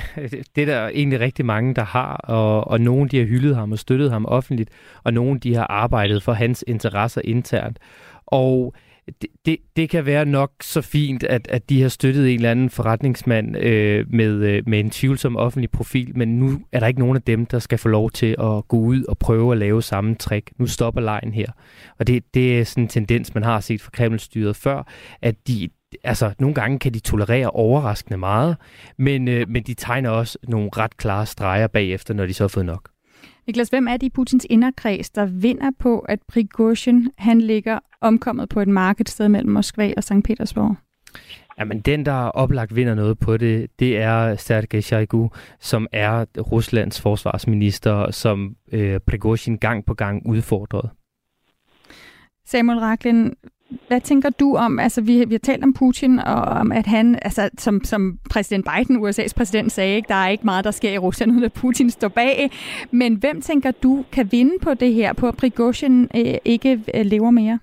det 0.56 0.62
er 0.62 0.66
der 0.66 0.88
egentlig 0.88 1.20
rigtig 1.20 1.46
mange, 1.46 1.74
der 1.74 1.84
har, 1.84 2.16
og, 2.16 2.68
og 2.68 2.80
nogen 2.80 3.08
de 3.08 3.18
har 3.18 3.24
hyldet 3.24 3.56
ham 3.56 3.72
og 3.72 3.78
støttet 3.78 4.10
ham 4.10 4.26
offentligt, 4.26 4.70
og 5.04 5.12
nogen 5.12 5.38
de 5.38 5.54
har 5.54 5.66
arbejdet 5.66 6.22
for 6.22 6.32
hans 6.32 6.64
interesser 6.66 7.20
internt. 7.24 7.78
Og 8.26 8.74
det, 9.22 9.30
det, 9.46 9.56
det 9.76 9.90
kan 9.90 10.06
være 10.06 10.24
nok 10.24 10.52
så 10.62 10.80
fint, 10.80 11.24
at, 11.24 11.48
at 11.48 11.70
de 11.70 11.82
har 11.82 11.88
støttet 11.88 12.28
en 12.28 12.34
eller 12.34 12.50
anden 12.50 12.70
forretningsmand 12.70 13.56
øh, 13.56 14.06
med, 14.12 14.34
øh, 14.34 14.62
med 14.66 14.80
en 14.80 14.90
tvivlsom 14.90 15.36
offentlig 15.36 15.70
profil, 15.70 16.18
men 16.18 16.38
nu 16.38 16.60
er 16.72 16.80
der 16.80 16.86
ikke 16.86 17.00
nogen 17.00 17.16
af 17.16 17.22
dem, 17.22 17.46
der 17.46 17.58
skal 17.58 17.78
få 17.78 17.88
lov 17.88 18.10
til 18.10 18.36
at 18.38 18.68
gå 18.68 18.76
ud 18.76 19.04
og 19.04 19.18
prøve 19.18 19.52
at 19.52 19.58
lave 19.58 19.82
samme 19.82 20.14
trick. 20.14 20.50
Nu 20.58 20.66
stopper 20.66 21.00
lejen 21.00 21.32
her. 21.32 21.46
Og 21.98 22.06
det, 22.06 22.34
det 22.34 22.60
er 22.60 22.64
sådan 22.64 22.84
en 22.84 22.88
tendens, 22.88 23.34
man 23.34 23.42
har 23.42 23.60
set 23.60 23.82
fra 23.82 23.90
Kremlstyret 23.90 24.56
før, 24.56 24.82
at 25.22 25.48
de, 25.48 25.68
altså, 26.04 26.32
nogle 26.38 26.54
gange 26.54 26.78
kan 26.78 26.94
de 26.94 26.98
tolerere 26.98 27.50
overraskende 27.50 28.18
meget, 28.18 28.56
men, 28.98 29.28
øh, 29.28 29.48
men 29.48 29.62
de 29.62 29.74
tegner 29.74 30.10
også 30.10 30.38
nogle 30.48 30.70
ret 30.76 30.96
klare 30.96 31.26
streger 31.26 31.66
bagefter, 31.66 32.14
når 32.14 32.26
de 32.26 32.34
så 32.34 32.44
har 32.44 32.48
fået 32.48 32.66
nok. 32.66 32.90
Niklas, 33.50 33.68
hvem 33.68 33.88
er 33.88 33.96
det 33.96 34.06
i 34.06 34.10
Putins 34.10 34.46
inderkreds, 34.50 35.10
der 35.10 35.26
vinder 35.26 35.70
på, 35.78 35.98
at 35.98 36.18
Prigozhin 36.28 37.08
han 37.18 37.40
ligger 37.40 37.78
omkommet 38.00 38.48
på 38.48 38.60
et 38.60 38.68
markedsted 38.68 39.28
mellem 39.28 39.52
Moskva 39.52 39.92
og 39.96 40.04
St. 40.04 40.12
Petersborg? 40.24 40.76
Jamen, 41.58 41.80
den, 41.80 42.06
der 42.06 42.12
oplagt 42.12 42.76
vinder 42.76 42.94
noget 42.94 43.18
på 43.18 43.36
det, 43.36 43.70
det 43.78 43.98
er 43.98 44.36
Sergej 44.36 44.80
Shoigu, 44.80 45.30
som 45.60 45.86
er 45.92 46.24
Ruslands 46.38 47.00
forsvarsminister, 47.00 48.10
som 48.10 48.56
øh, 48.72 49.00
Prigozhin 49.00 49.58
gang 49.58 49.84
på 49.84 49.94
gang 49.94 50.26
udfordrede. 50.26 50.90
Samuel 52.46 52.78
Raklin, 52.78 53.34
hvad 53.88 54.00
tænker 54.00 54.30
du 54.30 54.56
om, 54.56 54.78
altså 54.78 55.02
vi, 55.02 55.24
vi 55.24 55.34
har 55.34 55.38
talt 55.38 55.64
om 55.64 55.74
Putin, 55.74 56.18
og 56.18 56.42
om 56.42 56.72
at 56.72 56.86
han, 56.86 57.18
altså 57.22 57.50
som, 57.58 57.84
som 57.84 58.18
præsident 58.30 58.66
Biden, 58.70 59.04
USA's 59.04 59.34
præsident, 59.36 59.72
sagde, 59.72 59.96
ikke, 59.96 60.08
der 60.08 60.14
er 60.14 60.28
ikke 60.28 60.44
meget, 60.44 60.64
der 60.64 60.70
sker 60.70 60.90
i 60.90 60.98
Rusland, 60.98 61.32
uden 61.32 61.44
at 61.44 61.52
Putin 61.52 61.90
står 61.90 62.08
bag. 62.08 62.50
Men 62.90 63.14
hvem 63.14 63.40
tænker 63.40 63.70
du 63.70 64.04
kan 64.12 64.28
vinde 64.32 64.54
på 64.62 64.74
det 64.74 64.94
her, 64.94 65.12
på 65.12 65.28
at 65.28 65.36
Prigozhin 65.36 66.08
øh, 66.16 66.34
ikke 66.44 66.80
øh, 66.94 67.04
lever 67.04 67.30
mere? 67.30 67.58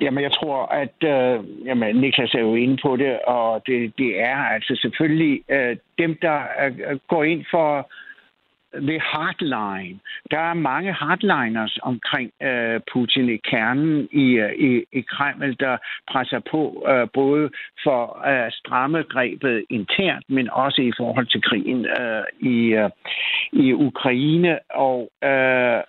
Jamen, 0.00 0.22
jeg 0.22 0.32
tror, 0.32 0.66
at 0.66 0.98
øh, 1.04 1.44
jamen, 1.66 1.96
Niklas 1.96 2.34
er 2.34 2.40
jo 2.40 2.54
inde 2.54 2.76
på 2.82 2.96
det, 2.96 3.18
og 3.26 3.62
det, 3.66 3.98
det 3.98 4.20
er 4.20 4.36
altså 4.36 4.78
selvfølgelig 4.82 5.42
øh, 5.50 5.76
dem, 5.98 6.16
der 6.22 6.38
øh, 6.64 6.98
går 7.08 7.24
ind 7.24 7.44
for 7.50 7.90
ved 8.80 9.00
hardline. 9.00 9.98
Der 10.30 10.38
er 10.38 10.54
mange 10.54 10.92
hardliners 10.92 11.78
omkring 11.82 12.30
øh, 12.42 12.80
Putin 12.92 13.28
i 13.28 13.36
kernen 13.36 14.08
i, 14.12 14.26
øh, 14.44 14.52
i, 14.52 14.84
i 14.92 15.00
Kreml, 15.00 15.56
der 15.60 15.76
presser 16.10 16.40
på 16.50 16.86
øh, 16.88 17.08
både 17.14 17.50
for 17.84 18.22
øh, 18.26 18.36
at 18.36 18.46
øh, 18.46 18.52
stramme 18.52 19.02
grebet 19.02 19.64
internt, 19.70 20.24
men 20.28 20.50
også 20.50 20.82
i 20.82 20.92
forhold 20.96 21.26
til 21.26 21.42
krigen 21.42 21.86
øh, 21.86 22.24
i, 22.40 22.56
øh, 22.74 22.90
i 23.52 23.72
Ukraine. 23.72 24.58
Og 24.70 25.10
øh, 25.24 25.82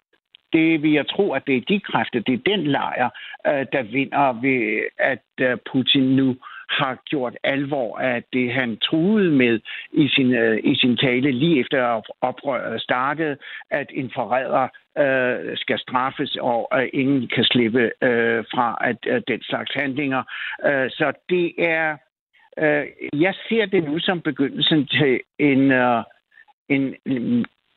det 0.53 0.81
vil 0.83 0.91
jeg 0.91 1.07
tro, 1.07 1.33
at 1.33 1.43
det 1.47 1.57
er 1.57 1.61
de 1.69 1.79
kræfter, 1.79 2.19
det 2.19 2.33
er 2.33 2.49
den 2.51 2.67
lejr, 2.67 3.09
øh, 3.47 3.65
der 3.73 3.83
vinder 3.83 4.41
ved, 4.41 4.81
at 4.97 5.27
øh, 5.41 5.57
Putin 5.71 6.15
nu 6.15 6.35
har 6.69 6.97
gjort 7.05 7.35
alvor 7.43 7.97
af 7.97 8.23
det, 8.33 8.53
han 8.53 8.77
truede 8.77 9.31
med 9.31 9.59
i 9.91 10.07
sin, 10.07 10.33
øh, 10.33 10.59
i 10.63 10.75
sin 10.75 10.97
tale 10.97 11.31
lige 11.31 11.59
efter 11.59 12.01
oprøret 12.21 12.81
startede, 12.81 13.37
at 13.71 13.87
en 13.93 14.11
forræder 14.15 14.67
øh, 14.97 15.57
skal 15.57 15.79
straffes, 15.79 16.37
og 16.41 16.69
øh, 16.73 16.89
ingen 16.93 17.27
kan 17.27 17.43
slippe 17.43 17.91
øh, 18.01 18.43
fra 18.53 18.77
at 18.81 18.97
øh, 19.07 19.21
den 19.27 19.41
slags 19.41 19.73
handlinger. 19.73 20.23
Øh, 20.65 20.89
så 20.89 21.13
det 21.29 21.53
er... 21.57 21.97
Øh, 22.59 22.85
jeg 23.21 23.33
ser 23.49 23.65
det 23.65 23.83
nu 23.83 23.99
som 23.99 24.21
begyndelsen 24.21 24.87
til 24.87 25.19
en... 25.39 25.71
Øh, 25.71 26.03
en 26.69 26.95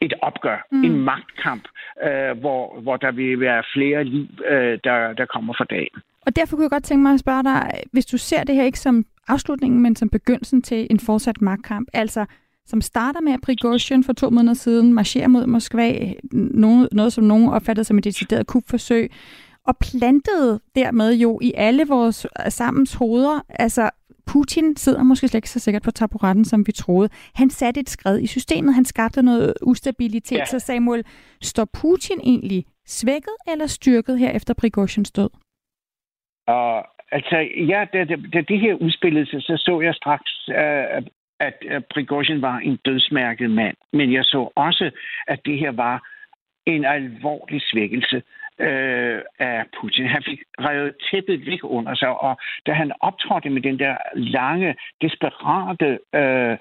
et 0.00 0.14
opgør, 0.22 0.66
mm. 0.70 0.84
en 0.84 1.00
magtkamp, 1.00 1.68
øh, 2.02 2.38
hvor, 2.38 2.80
hvor 2.80 2.96
der 2.96 3.12
vil 3.12 3.40
være 3.40 3.62
flere 3.74 4.04
liv, 4.04 4.26
øh, 4.46 4.78
der, 4.84 5.12
der 5.12 5.26
kommer 5.26 5.54
for 5.56 5.64
dagen. 5.64 6.02
Og 6.26 6.36
derfor 6.36 6.56
kunne 6.56 6.64
jeg 6.64 6.70
godt 6.70 6.84
tænke 6.84 7.02
mig 7.02 7.14
at 7.14 7.20
spørge 7.20 7.42
dig, 7.42 7.80
hvis 7.92 8.06
du 8.06 8.18
ser 8.18 8.44
det 8.44 8.54
her 8.54 8.64
ikke 8.64 8.80
som 8.80 9.04
afslutningen, 9.28 9.80
men 9.80 9.96
som 9.96 10.08
begyndelsen 10.08 10.62
til 10.62 10.86
en 10.90 11.00
fortsat 11.00 11.40
magtkamp, 11.40 11.88
altså 11.92 12.24
som 12.66 12.80
starter 12.80 13.20
med, 13.20 13.32
at 13.32 13.40
Prigozhin 13.40 14.04
for 14.04 14.12
to 14.12 14.30
måneder 14.30 14.54
siden 14.54 14.94
marcherer 14.94 15.28
mod 15.28 15.46
Moskva, 15.46 16.12
noget, 16.32 16.88
noget 16.92 17.12
som 17.12 17.24
nogen 17.24 17.48
opfattede 17.48 17.84
som 17.84 17.98
et 17.98 18.04
decideret 18.04 18.46
kupforsøg, 18.46 19.10
og 19.66 19.76
plantede 19.78 20.60
dermed 20.74 21.14
jo 21.14 21.38
i 21.42 21.52
alle 21.56 21.86
vores 21.88 22.26
sammens 22.48 22.94
hoveder, 22.94 23.40
altså 23.48 23.90
Putin 24.26 24.76
sidder 24.76 25.02
måske 25.02 25.28
slet 25.28 25.38
ikke 25.38 25.50
så 25.50 25.58
sikkert 25.58 25.82
på 25.82 25.90
taburetten, 25.90 26.44
som 26.44 26.66
vi 26.66 26.72
troede. 26.72 27.08
Han 27.34 27.50
satte 27.50 27.80
et 27.80 27.90
skred 27.90 28.20
i 28.20 28.26
systemet, 28.26 28.74
han 28.74 28.84
skabte 28.84 29.22
noget 29.22 29.54
ustabilitet. 29.62 30.36
Ja. 30.36 30.44
Så 30.44 30.58
Samuel, 30.58 31.04
står 31.42 31.64
Putin 31.64 32.20
egentlig 32.22 32.64
svækket 32.86 33.34
eller 33.48 33.66
styrket 33.66 34.18
her 34.18 34.30
efter 34.30 34.54
Prigozhins 34.54 35.10
død? 35.10 35.28
Og 36.46 36.86
altså, 37.12 37.36
ja, 37.72 37.84
da, 37.92 38.04
da, 38.04 38.16
da 38.32 38.40
det 38.40 38.60
her 38.60 38.74
udspillede 38.74 39.26
sig, 39.26 39.42
så 39.42 39.56
så 39.56 39.80
jeg 39.80 39.94
straks, 39.94 40.48
uh, 40.48 41.04
at 41.40 41.56
uh, 41.74 41.82
Prigozhin 41.90 42.42
var 42.42 42.56
en 42.58 42.78
dødsmærket 42.84 43.50
mand. 43.50 43.76
Men 43.92 44.12
jeg 44.12 44.24
så 44.24 44.50
også, 44.54 44.90
at 45.26 45.40
det 45.44 45.58
her 45.58 45.70
var 45.70 46.02
en 46.66 46.84
alvorlig 46.84 47.60
svækkelse 47.62 48.22
øh, 48.60 49.22
af 49.38 49.64
Putin. 49.80 50.06
Han 50.06 50.22
fik 50.22 50.40
revet 50.60 50.94
tæppet 51.10 51.46
væk 51.46 51.60
under 51.62 51.94
sig, 51.94 52.22
og 52.22 52.36
da 52.66 52.72
han 52.72 52.92
optrådte 53.00 53.50
med 53.50 53.62
den 53.62 53.78
der 53.78 53.96
lange, 54.14 54.76
desperate 55.02 55.98
øh, 56.14 56.56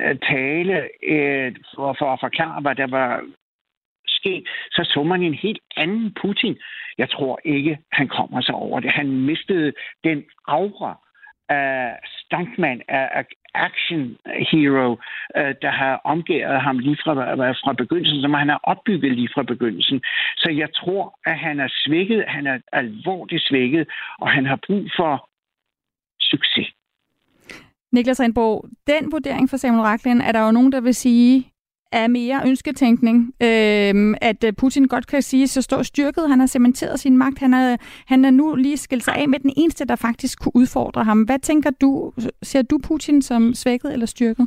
øh 0.00 0.16
tale 0.30 0.88
øh, 1.02 1.54
for, 1.74 1.96
for 1.98 2.12
at 2.12 2.20
forklare, 2.20 2.60
hvad 2.60 2.74
der 2.74 2.86
var 2.86 3.24
ske, 4.22 4.44
så 4.70 4.82
så 4.92 5.02
man 5.02 5.22
en 5.22 5.34
helt 5.34 5.62
anden 5.76 6.14
Putin. 6.20 6.54
Jeg 6.98 7.10
tror 7.10 7.40
ikke, 7.44 7.78
han 7.92 8.08
kommer 8.08 8.40
sig 8.40 8.54
over 8.54 8.80
det. 8.80 8.90
Han 8.90 9.08
mistede 9.30 9.72
den 10.04 10.24
aura 10.48 10.92
af 11.48 11.98
stuntman, 12.04 12.82
af 12.88 13.24
action 13.54 14.16
hero, 14.50 14.90
øh, 15.36 15.54
der 15.62 15.70
har 15.70 16.00
omgået 16.04 16.60
ham 16.66 16.78
lige 16.78 16.98
fra, 17.04 17.12
øh, 17.32 17.54
fra 17.64 17.72
begyndelsen, 17.72 18.20
som 18.22 18.34
han 18.34 18.48
har 18.48 18.60
opbygget 18.62 19.12
lige 19.12 19.30
fra 19.34 19.42
begyndelsen. 19.42 20.00
Så 20.36 20.50
jeg 20.50 20.68
tror, 20.74 21.18
at 21.26 21.38
han 21.38 21.60
er 21.60 21.68
svækket, 21.70 22.24
han 22.28 22.46
er 22.46 22.58
alvorligt 22.72 23.42
svækket, 23.48 23.88
og 24.18 24.30
han 24.30 24.46
har 24.46 24.58
brug 24.66 24.84
for 24.96 25.28
succes. 26.20 26.68
Niklas 27.92 28.20
Rindborg, 28.20 28.64
den 28.86 29.12
vurdering 29.12 29.50
for 29.50 29.56
Samuel 29.56 29.82
Raklin, 29.82 30.20
er 30.20 30.32
der 30.32 30.46
jo 30.46 30.52
nogen, 30.52 30.72
der 30.72 30.80
vil 30.80 30.94
sige, 30.94 31.51
er 31.92 32.08
mere 32.08 32.42
ønsketænkning. 32.46 33.34
Øhm, 33.42 34.10
øh, 34.10 34.16
at 34.20 34.44
Putin 34.56 34.84
godt 34.84 35.06
kan 35.06 35.22
sige, 35.22 35.48
så 35.48 35.62
står 35.62 35.82
styrket, 35.82 36.28
han 36.28 36.40
har 36.40 36.46
cementeret 36.46 37.00
sin 37.00 37.16
magt, 37.16 37.38
han 37.38 37.54
er, 37.54 37.76
han 38.06 38.24
er 38.24 38.30
nu 38.30 38.54
lige 38.54 38.76
skilt 38.76 39.04
sig 39.04 39.14
af 39.14 39.28
med 39.28 39.38
den 39.38 39.52
eneste, 39.56 39.84
der 39.84 39.96
faktisk 39.96 40.40
kunne 40.40 40.56
udfordre 40.56 41.04
ham. 41.04 41.22
Hvad 41.22 41.38
tænker 41.38 41.70
du? 41.70 42.12
Ser 42.42 42.62
du 42.62 42.78
Putin 42.82 43.22
som 43.22 43.54
svækket 43.54 43.92
eller 43.92 44.06
styrket? 44.06 44.46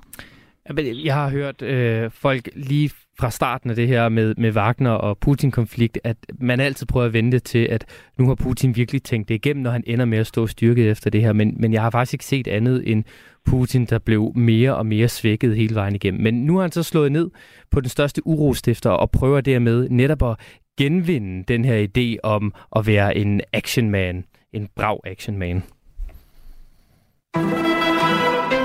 Jeg 1.03 1.13
har 1.13 1.29
hørt 1.29 1.61
øh, 1.61 2.11
folk 2.11 2.49
lige 2.55 2.89
fra 3.19 3.31
starten 3.31 3.69
af 3.69 3.75
det 3.75 3.87
her 3.87 4.09
med, 4.09 4.35
med 4.37 4.51
Wagner 4.51 4.91
og 4.91 5.17
Putin-konflikt, 5.17 5.99
at 6.03 6.17
man 6.41 6.59
altid 6.59 6.85
prøver 6.85 7.05
at 7.05 7.13
vente 7.13 7.39
til, 7.39 7.59
at 7.59 7.85
nu 8.17 8.27
har 8.27 8.35
Putin 8.35 8.75
virkelig 8.75 9.03
tænkt 9.03 9.29
det 9.29 9.35
igennem, 9.35 9.63
når 9.63 9.71
han 9.71 9.83
ender 9.87 10.05
med 10.05 10.17
at 10.17 10.27
stå 10.27 10.47
styrket 10.47 10.89
efter 10.89 11.09
det 11.09 11.21
her. 11.21 11.33
Men, 11.33 11.55
men 11.57 11.73
jeg 11.73 11.81
har 11.81 11.89
faktisk 11.89 12.13
ikke 12.13 12.25
set 12.25 12.47
andet 12.47 12.91
end 12.91 13.03
Putin, 13.45 13.85
der 13.85 13.99
blev 13.99 14.31
mere 14.35 14.75
og 14.75 14.85
mere 14.85 15.07
svækket 15.07 15.55
hele 15.55 15.75
vejen 15.75 15.95
igennem. 15.95 16.21
Men 16.21 16.45
nu 16.45 16.55
har 16.55 16.61
han 16.61 16.71
så 16.71 16.83
slået 16.83 17.11
ned 17.11 17.29
på 17.71 17.81
den 17.81 17.89
største 17.89 18.27
urostifter 18.27 18.89
og 18.89 19.11
prøver 19.11 19.41
dermed 19.41 19.89
netop 19.89 20.23
at 20.23 20.35
genvinde 20.77 21.43
den 21.47 21.65
her 21.65 21.87
idé 21.87 22.19
om 22.23 22.53
at 22.75 22.87
være 22.87 23.17
en 23.17 23.41
actionman, 23.53 24.25
en 24.53 24.67
brav 24.75 25.01
actionman. 25.05 25.63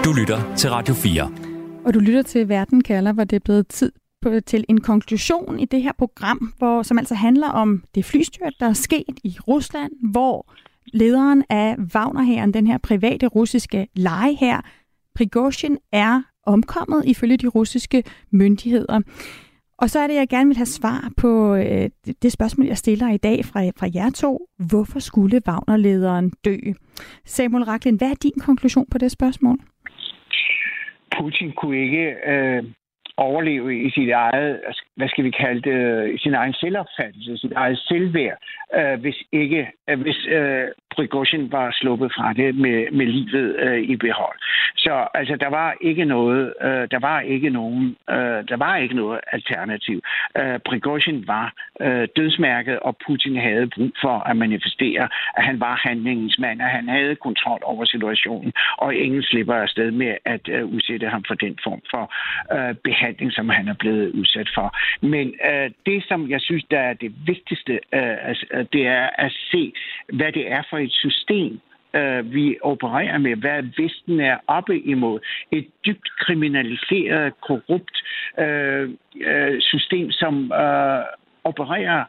Du 0.04 0.12
lytter 0.20 0.54
til 0.56 0.70
Radio 0.70 0.94
4. 0.94 1.32
Og 1.84 1.94
du 1.94 1.98
lytter 1.98 2.22
til 2.22 2.48
Verden 2.48 2.82
kalder, 2.82 3.12
hvor 3.12 3.24
det 3.24 3.36
er 3.36 3.40
blevet 3.44 3.68
tid 3.68 3.92
på, 4.22 4.40
til 4.40 4.64
en 4.68 4.80
konklusion 4.80 5.58
i 5.58 5.64
det 5.64 5.82
her 5.82 5.92
program, 5.98 6.52
hvor, 6.58 6.82
som 6.82 6.98
altså 6.98 7.14
handler 7.14 7.48
om 7.48 7.82
det 7.94 8.04
flystyrt, 8.04 8.54
der 8.60 8.66
er 8.66 8.72
sket 8.72 9.20
i 9.24 9.36
Rusland, 9.48 9.92
hvor 10.12 10.52
lederen 10.92 11.44
af 11.50 11.76
Wagnerhæren, 11.94 12.54
den 12.54 12.66
her 12.66 12.78
private 12.78 13.26
russiske 13.26 13.88
leje 13.94 14.34
her, 14.34 14.60
Prigozhin, 15.14 15.78
er 15.92 16.22
omkommet 16.46 17.02
ifølge 17.06 17.36
de 17.36 17.46
russiske 17.46 18.04
myndigheder. 18.30 19.00
Og 19.78 19.90
så 19.90 19.98
er 19.98 20.06
det, 20.06 20.14
jeg 20.14 20.28
gerne 20.28 20.46
vil 20.46 20.56
have 20.56 20.66
svar 20.66 21.10
på 21.16 21.54
øh, 21.54 21.90
det 22.22 22.32
spørgsmål, 22.32 22.66
jeg 22.66 22.78
stiller 22.78 23.10
i 23.10 23.16
dag 23.16 23.44
fra, 23.44 23.60
fra 23.76 23.88
jer 23.94 24.10
to. 24.10 24.48
Hvorfor 24.70 24.98
skulle 24.98 25.40
Wagner-lederen 25.48 26.32
dø? 26.44 26.56
Samuel 27.24 27.64
Raklin, 27.64 27.96
hvad 27.96 28.10
er 28.10 28.14
din 28.14 28.40
konklusion 28.40 28.86
på 28.90 28.98
det 28.98 29.10
spørgsmål? 29.10 29.58
Putin 31.20 31.52
kunne 31.52 31.82
ikke 31.82 32.14
øh, 32.26 32.64
overleve 33.26 33.86
i 33.86 33.90
sit 33.90 34.10
eget, 34.10 34.60
hvad 34.96 35.08
skal 35.08 35.24
vi 35.24 35.30
kalde 35.30 35.60
det, 35.70 36.20
sin 36.20 36.34
egen 36.34 36.54
selvopfattelse, 36.54 37.38
sit 37.38 37.52
eget 37.52 37.78
selvværd, 37.78 38.38
øh, 38.78 39.00
hvis 39.00 39.18
ikke, 39.32 39.62
øh, 39.88 40.00
hvis 40.00 40.20
øh, 40.26 40.68
Prigozhin 40.94 41.52
var 41.52 41.76
sluppet 41.80 42.12
fra 42.16 42.32
det 42.32 42.54
med, 42.54 42.90
med 42.92 43.06
livet 43.06 43.56
øh, 43.58 43.82
i 43.82 43.96
behold. 43.96 44.38
Så 44.76 45.06
altså, 45.14 45.36
der 45.36 45.48
var 45.48 45.74
ikke 45.80 46.04
noget, 46.04 46.54
øh, 46.62 46.88
der 46.90 46.98
var 46.98 47.20
ikke 47.20 47.50
nogen, 47.50 47.96
øh, 48.10 48.40
der 48.50 48.56
var 48.56 48.76
ikke 48.76 48.94
noget 48.94 49.20
alternativ. 49.32 50.02
Øh, 50.38 50.58
Prigozhin 50.58 51.26
var 51.26 51.52
øh, 51.80 52.08
dødsmærket, 52.16 52.80
og 52.80 52.96
Putin 53.06 53.36
havde 53.36 53.66
brug 53.74 53.92
for 54.00 54.16
at 54.30 54.36
manifestere, 54.36 55.08
at 55.36 55.44
han 55.44 55.60
var 55.60 55.80
handlingens 55.88 56.38
mand, 56.38 56.62
at 56.62 56.70
han 56.70 56.88
havde 56.88 57.16
kontrol 57.16 57.60
over 57.62 57.84
situationen, 57.84 58.52
og 58.78 58.94
ingen 58.94 59.22
slipper 59.22 59.54
afsted 59.54 59.90
med 59.90 60.16
at 60.24 60.48
øh, 60.48 60.64
udsætte 60.66 61.08
ham 61.08 61.24
for 61.28 61.34
den 61.34 61.58
form 61.64 61.82
for 61.90 62.04
øh, 62.56 62.74
behandling, 62.84 63.32
som 63.32 63.48
han 63.48 63.68
er 63.68 63.74
blevet 63.74 64.10
udsat 64.12 64.50
for. 64.54 64.76
Men 65.06 65.34
øh, 65.50 65.70
det, 65.86 66.04
som 66.08 66.30
jeg 66.30 66.40
synes, 66.40 66.64
der 66.70 66.78
er 66.78 66.92
det 66.92 67.12
vigtigste, 67.26 67.72
øh, 67.72 68.28
altså, 68.28 68.66
det 68.72 68.86
er 68.86 69.08
at 69.18 69.32
se, 69.50 69.72
hvad 70.12 70.32
det 70.32 70.52
er 70.52 70.62
for 70.70 70.79
et 70.80 70.92
system, 70.92 71.60
øh, 71.94 72.32
vi 72.32 72.56
opererer 72.62 73.18
med, 73.18 73.36
hvad 73.36 73.62
Vesten 73.82 74.20
er 74.20 74.36
oppe 74.46 74.80
imod. 74.80 75.20
Et 75.52 75.66
dybt 75.86 76.08
kriminaliseret, 76.18 77.40
korrupt 77.40 77.96
øh, 78.38 78.90
øh, 79.20 79.60
system, 79.60 80.10
som 80.10 80.52
øh, 80.52 81.02
opererer 81.44 82.04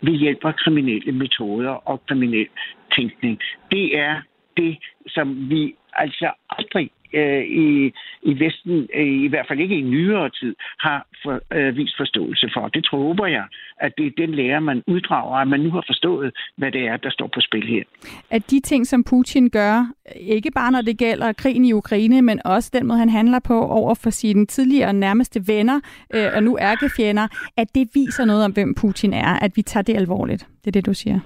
ved 0.00 0.12
hjælp 0.12 0.44
af 0.44 0.56
kriminelle 0.56 1.12
metoder 1.12 1.70
og 1.70 2.06
kriminel 2.06 2.48
tænkning. 2.96 3.40
Det 3.70 3.98
er 3.98 4.22
det, 4.56 4.78
som 5.08 5.50
vi 5.50 5.74
altså 5.92 6.30
aldrig 6.50 6.90
øh, 7.12 7.42
i, 7.64 7.92
i 8.22 8.32
Vesten, 8.44 8.88
øh, 8.94 9.06
i 9.26 9.28
hvert 9.28 9.46
fald 9.48 9.60
ikke 9.60 9.78
i 9.78 9.82
nyere 9.82 10.30
tid, 10.30 10.54
har 10.78 11.06
for, 11.22 11.40
øh, 11.56 11.76
vist 11.76 11.96
forståelse 11.96 12.50
for. 12.54 12.68
Det 12.68 12.84
tror 12.84 12.98
håber 12.98 13.26
jeg, 13.26 13.44
at 13.80 13.92
det 13.98 14.06
er 14.06 14.10
den 14.18 14.34
lærer, 14.34 14.60
man 14.60 14.82
uddrager, 14.86 15.36
at 15.36 15.48
man 15.48 15.60
nu 15.60 15.70
har 15.70 15.84
forstået, 15.86 16.36
hvad 16.56 16.72
det 16.72 16.82
er, 16.86 16.96
der 16.96 17.10
står 17.10 17.26
på 17.34 17.40
spil 17.40 17.66
her. 17.66 17.82
At 18.30 18.50
de 18.50 18.60
ting, 18.60 18.86
som 18.86 19.04
Putin 19.04 19.50
gør, 19.50 19.92
ikke 20.20 20.50
bare 20.50 20.72
når 20.72 20.80
det 20.80 20.98
gælder 20.98 21.32
krigen 21.32 21.64
i 21.64 21.72
Ukraine, 21.72 22.22
men 22.22 22.40
også 22.44 22.70
den 22.72 22.86
måde, 22.86 22.98
han 22.98 23.10
handler 23.10 23.38
på 23.38 23.66
over 23.66 23.94
for 23.94 24.10
sine 24.10 24.46
tidligere 24.46 24.92
nærmeste 24.92 25.40
venner 25.46 25.80
øh, 26.14 26.26
og 26.34 26.42
nu 26.42 26.58
ærkefjender, 26.60 27.26
at 27.56 27.68
det 27.74 27.88
viser 27.94 28.24
noget 28.24 28.44
om, 28.44 28.52
hvem 28.52 28.74
Putin 28.74 29.12
er, 29.12 29.38
at 29.44 29.52
vi 29.56 29.62
tager 29.62 29.84
det 29.84 29.96
alvorligt. 29.96 30.46
Det 30.64 30.66
er 30.66 30.72
det, 30.72 30.86
du 30.86 30.94
siger. 30.94 31.20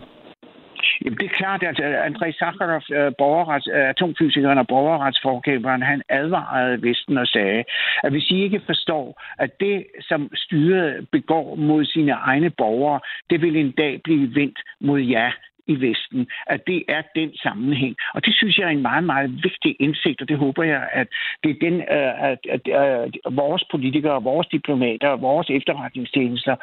Jamen, 1.05 1.19
det 1.19 1.27
er 1.27 1.39
klart, 1.43 1.63
at 1.63 1.81
øh, 1.81 2.07
Andrei 2.07 2.33
Sakharov, 2.33 2.83
øh, 2.91 3.13
borgerrets, 3.19 3.69
øh, 3.75 3.89
atomfysikeren 3.89 4.59
og 4.59 4.67
borgerretsforkæmperen, 4.67 5.83
han 5.83 6.03
advarede 6.09 6.83
Vesten 6.83 7.19
og 7.19 7.27
sagde, 7.27 7.65
at 8.05 8.11
hvis 8.13 8.31
I 8.31 8.43
ikke 8.43 8.61
forstår, 8.67 9.23
at 9.39 9.61
det, 9.61 9.87
som 10.01 10.31
styret 10.35 11.09
begår 11.13 11.55
mod 11.55 11.85
sine 11.85 12.13
egne 12.13 12.51
borgere, 12.51 13.01
det 13.31 13.43
vil 13.43 13.57
en 13.57 13.73
dag 13.73 14.01
blive 14.05 14.35
vendt 14.35 14.59
mod 14.81 15.01
jer 15.01 15.33
i 15.73 15.75
Vesten, 15.87 16.21
at 16.47 16.61
det 16.67 16.81
er 16.89 17.03
den 17.15 17.31
sammenhæng. 17.45 17.95
Og 18.15 18.25
det 18.27 18.35
synes 18.35 18.59
jeg 18.59 18.67
er 18.67 18.75
en 18.79 18.83
meget, 18.91 19.05
meget 19.05 19.31
vigtig 19.47 19.77
indsigt, 19.81 20.21
og 20.23 20.29
det 20.29 20.39
håber 20.39 20.63
jeg, 20.63 20.83
at 20.93 21.09
det 21.43 21.51
er 21.51 21.59
den, 21.67 21.77
øh, 21.97 22.13
at, 22.31 22.39
at, 22.55 22.63
at, 22.69 23.17
at 23.27 23.37
vores 23.43 23.65
politikere, 23.71 24.23
vores 24.23 24.47
diplomater, 24.47 25.17
vores 25.17 25.49
efterretningstjenester 25.51 26.55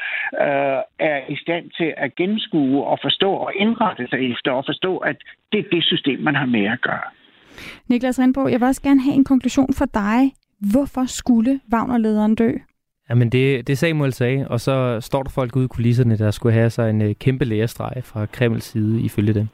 øh, 0.45 0.79
er 1.11 1.19
i 1.29 1.35
stand 1.43 1.65
til 1.77 1.93
at 1.97 2.15
gennemskue 2.15 2.85
og 2.91 2.97
forstå 3.01 3.31
og 3.31 3.51
indrette 3.55 4.07
sig 4.07 4.31
efter 4.31 4.51
og 4.51 4.63
forstå, 4.65 4.97
at 4.97 5.17
det 5.51 5.59
er 5.59 5.69
det 5.71 5.83
system, 5.83 6.19
man 6.19 6.35
har 6.35 6.45
med 6.45 6.65
at 6.65 6.81
gøre. 6.81 7.07
Niklas 7.89 8.19
Rindbo, 8.19 8.47
jeg 8.47 8.59
vil 8.59 8.67
også 8.67 8.81
gerne 8.81 9.01
have 9.01 9.15
en 9.15 9.23
konklusion 9.23 9.73
for 9.73 9.85
dig. 9.85 10.19
Hvorfor 10.71 11.05
skulle 11.05 11.59
Wagner-lederen 11.73 12.35
dø? 12.35 12.51
Jamen 13.09 13.29
det, 13.29 13.67
det 13.67 13.77
Samuel 13.77 14.13
sagde, 14.13 14.47
og 14.47 14.61
så 14.61 15.01
står 15.01 15.23
der 15.23 15.29
folk 15.29 15.55
ude 15.55 15.65
i 15.65 15.67
kulisserne, 15.67 16.17
der 16.17 16.31
skulle 16.31 16.53
have 16.53 16.69
sig 16.69 16.89
en 16.89 17.01
uh, 17.01 17.11
kæmpe 17.19 17.45
lærestreg 17.45 18.01
fra 18.03 18.25
Kremls 18.25 18.65
side 18.65 19.01
ifølge 19.01 19.33
dem. 19.33 19.47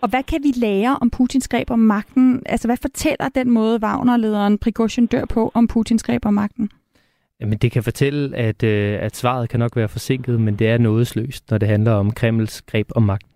Og 0.00 0.08
hvad 0.08 0.22
kan 0.22 0.38
vi 0.42 0.52
lære 0.56 0.98
om 1.00 1.10
Putins 1.10 1.48
greb 1.48 1.70
om 1.70 1.78
magten? 1.78 2.42
Altså 2.46 2.68
hvad 2.68 2.76
fortæller 2.82 3.28
den 3.34 3.50
måde 3.50 3.78
Wagner-lederen 3.82 4.58
Prigozhin 4.58 5.06
dør 5.06 5.24
på 5.24 5.50
om 5.54 5.68
Putins 5.68 6.02
greb 6.02 6.26
om 6.26 6.34
magten? 6.34 6.70
Jamen 7.40 7.58
det 7.58 7.72
kan 7.72 7.82
fortælle, 7.82 8.36
at, 8.36 8.62
uh, 8.62 9.04
at 9.04 9.16
svaret 9.16 9.48
kan 9.48 9.60
nok 9.60 9.76
være 9.76 9.88
forsinket, 9.88 10.40
men 10.40 10.56
det 10.56 10.68
er 10.68 10.78
nådesløst, 10.78 11.50
når 11.50 11.58
det 11.58 11.68
handler 11.68 11.92
om 11.92 12.10
Kremls 12.10 12.62
greb 12.62 12.86
om 12.96 13.02
magten. 13.02 13.31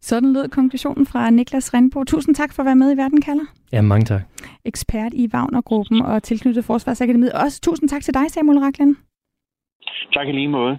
Sådan 0.00 0.32
lød 0.32 0.48
konklusionen 0.48 1.06
fra 1.06 1.30
Niklas 1.30 1.74
Rindbo. 1.74 2.04
Tusind 2.04 2.34
tak 2.34 2.52
for 2.52 2.62
at 2.62 2.66
være 2.66 2.76
med 2.76 2.94
i 2.94 2.96
Verden 2.96 3.20
kalder. 3.20 3.44
Ja, 3.72 3.82
mange 3.82 4.04
tak. 4.04 4.20
Ekspert 4.64 5.12
i 5.14 5.28
Wagner-gruppen 5.34 6.02
og 6.02 6.22
tilknyttet 6.22 6.64
Forsvarsakademiet. 6.64 7.32
Også 7.32 7.60
tusind 7.60 7.88
tak 7.88 8.02
til 8.02 8.14
dig, 8.14 8.30
Samuel 8.30 8.58
Raklen. 8.58 8.96
Tak 10.14 10.28
i 10.28 10.32
lige 10.32 10.48
måde. 10.48 10.78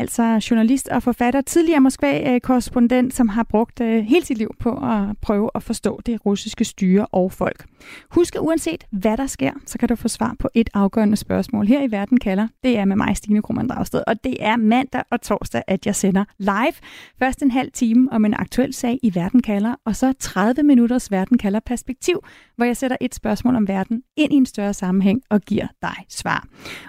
Altså 0.00 0.46
journalist 0.50 0.88
og 0.88 1.02
forfatter, 1.02 1.40
tidligere 1.40 1.80
Moskva-korrespondent, 1.80 3.06
øh, 3.06 3.12
som 3.12 3.28
har 3.28 3.42
brugt 3.42 3.80
øh, 3.80 4.04
hele 4.04 4.24
sit 4.24 4.38
liv 4.38 4.54
på 4.58 4.70
at 4.70 5.18
prøve 5.22 5.50
at 5.54 5.62
forstå 5.62 6.00
det 6.06 6.26
russiske 6.26 6.64
styre 6.64 7.06
og 7.06 7.32
folk. 7.32 7.64
Husk, 8.10 8.34
at 8.34 8.40
uanset 8.40 8.84
hvad 8.90 9.16
der 9.16 9.26
sker, 9.26 9.52
så 9.66 9.78
kan 9.78 9.88
du 9.88 9.96
få 9.96 10.08
svar 10.08 10.36
på 10.38 10.48
et 10.54 10.70
afgørende 10.74 11.16
spørgsmål. 11.16 11.66
Her 11.66 11.82
i 11.82 11.90
Verden 11.90 12.18
kalder, 12.18 12.48
det 12.64 12.78
er 12.78 12.84
med 12.84 12.96
mig, 12.96 13.16
Stine 13.16 13.42
Krummernd 13.42 13.68
Dragsted, 13.68 14.02
og 14.06 14.24
det 14.24 14.36
er 14.40 14.56
mandag 14.56 15.02
og 15.10 15.22
torsdag, 15.22 15.62
at 15.66 15.86
jeg 15.86 15.96
sender 15.96 16.24
live. 16.38 16.72
Først 17.18 17.42
en 17.42 17.50
halv 17.50 17.72
time 17.72 18.12
om 18.12 18.24
en 18.24 18.34
aktuel 18.34 18.74
sag 18.74 18.98
i 19.02 19.14
Verden 19.14 19.42
kalder, 19.42 19.74
og 19.84 19.96
så 19.96 20.12
30 20.18 20.62
minutters 20.62 21.10
Verden 21.10 21.38
kalder 21.38 21.60
perspektiv, 21.66 22.20
hvor 22.56 22.64
jeg 22.64 22.76
sætter 22.76 22.96
et 23.00 23.14
spørgsmål 23.14 23.56
om 23.56 23.68
verden 23.68 24.02
ind 24.16 24.32
i 24.32 24.36
en 24.36 24.46
større 24.46 24.74
sammenhæng 24.74 25.22
og 25.30 25.40
giver 25.40 25.66
dig 25.82 25.96
svar. 26.08 26.46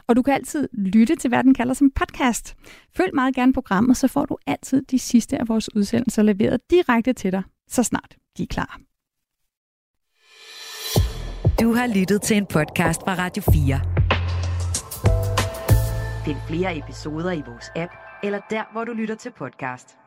Og 0.08 0.16
du 0.16 0.22
kan 0.22 0.34
altid 0.34 0.70
lytte 0.74 1.16
til 1.16 1.32
Verden 1.32 1.54
kalder 1.54 1.74
som 1.74 1.92
podcast. 1.96 2.56
Følg 2.98 3.16
meget 3.16 3.36
gerne 3.36 3.54
programmet, 3.54 3.98
så 3.98 4.08
får 4.08 4.26
du 4.26 4.38
altid 4.48 4.82
de 4.82 5.00
sidste 5.00 5.38
af 5.38 5.48
vores 5.48 5.76
udsendelser 5.76 6.24
leveret 6.24 6.60
direkte 6.70 7.14
til 7.14 7.32
dig, 7.32 7.44
så 7.68 7.84
snart 7.84 8.16
de 8.38 8.44
er 8.44 8.48
klar. 8.48 8.80
Du 11.62 11.74
har 11.74 11.88
lyttet 11.96 12.22
til 12.22 12.38
en 12.38 12.46
podcast 12.46 13.02
fra 13.02 13.16
Radio 13.16 13.44
4. 13.54 13.82
Find 16.26 16.38
flere 16.48 16.78
episoder 16.78 17.32
i 17.32 17.42
vores 17.48 17.72
app, 17.76 17.92
eller 18.24 18.40
der, 18.50 18.64
hvor 18.72 18.84
du 18.84 18.92
lytter 18.94 19.16
til 19.16 19.32
podcast. 19.38 19.98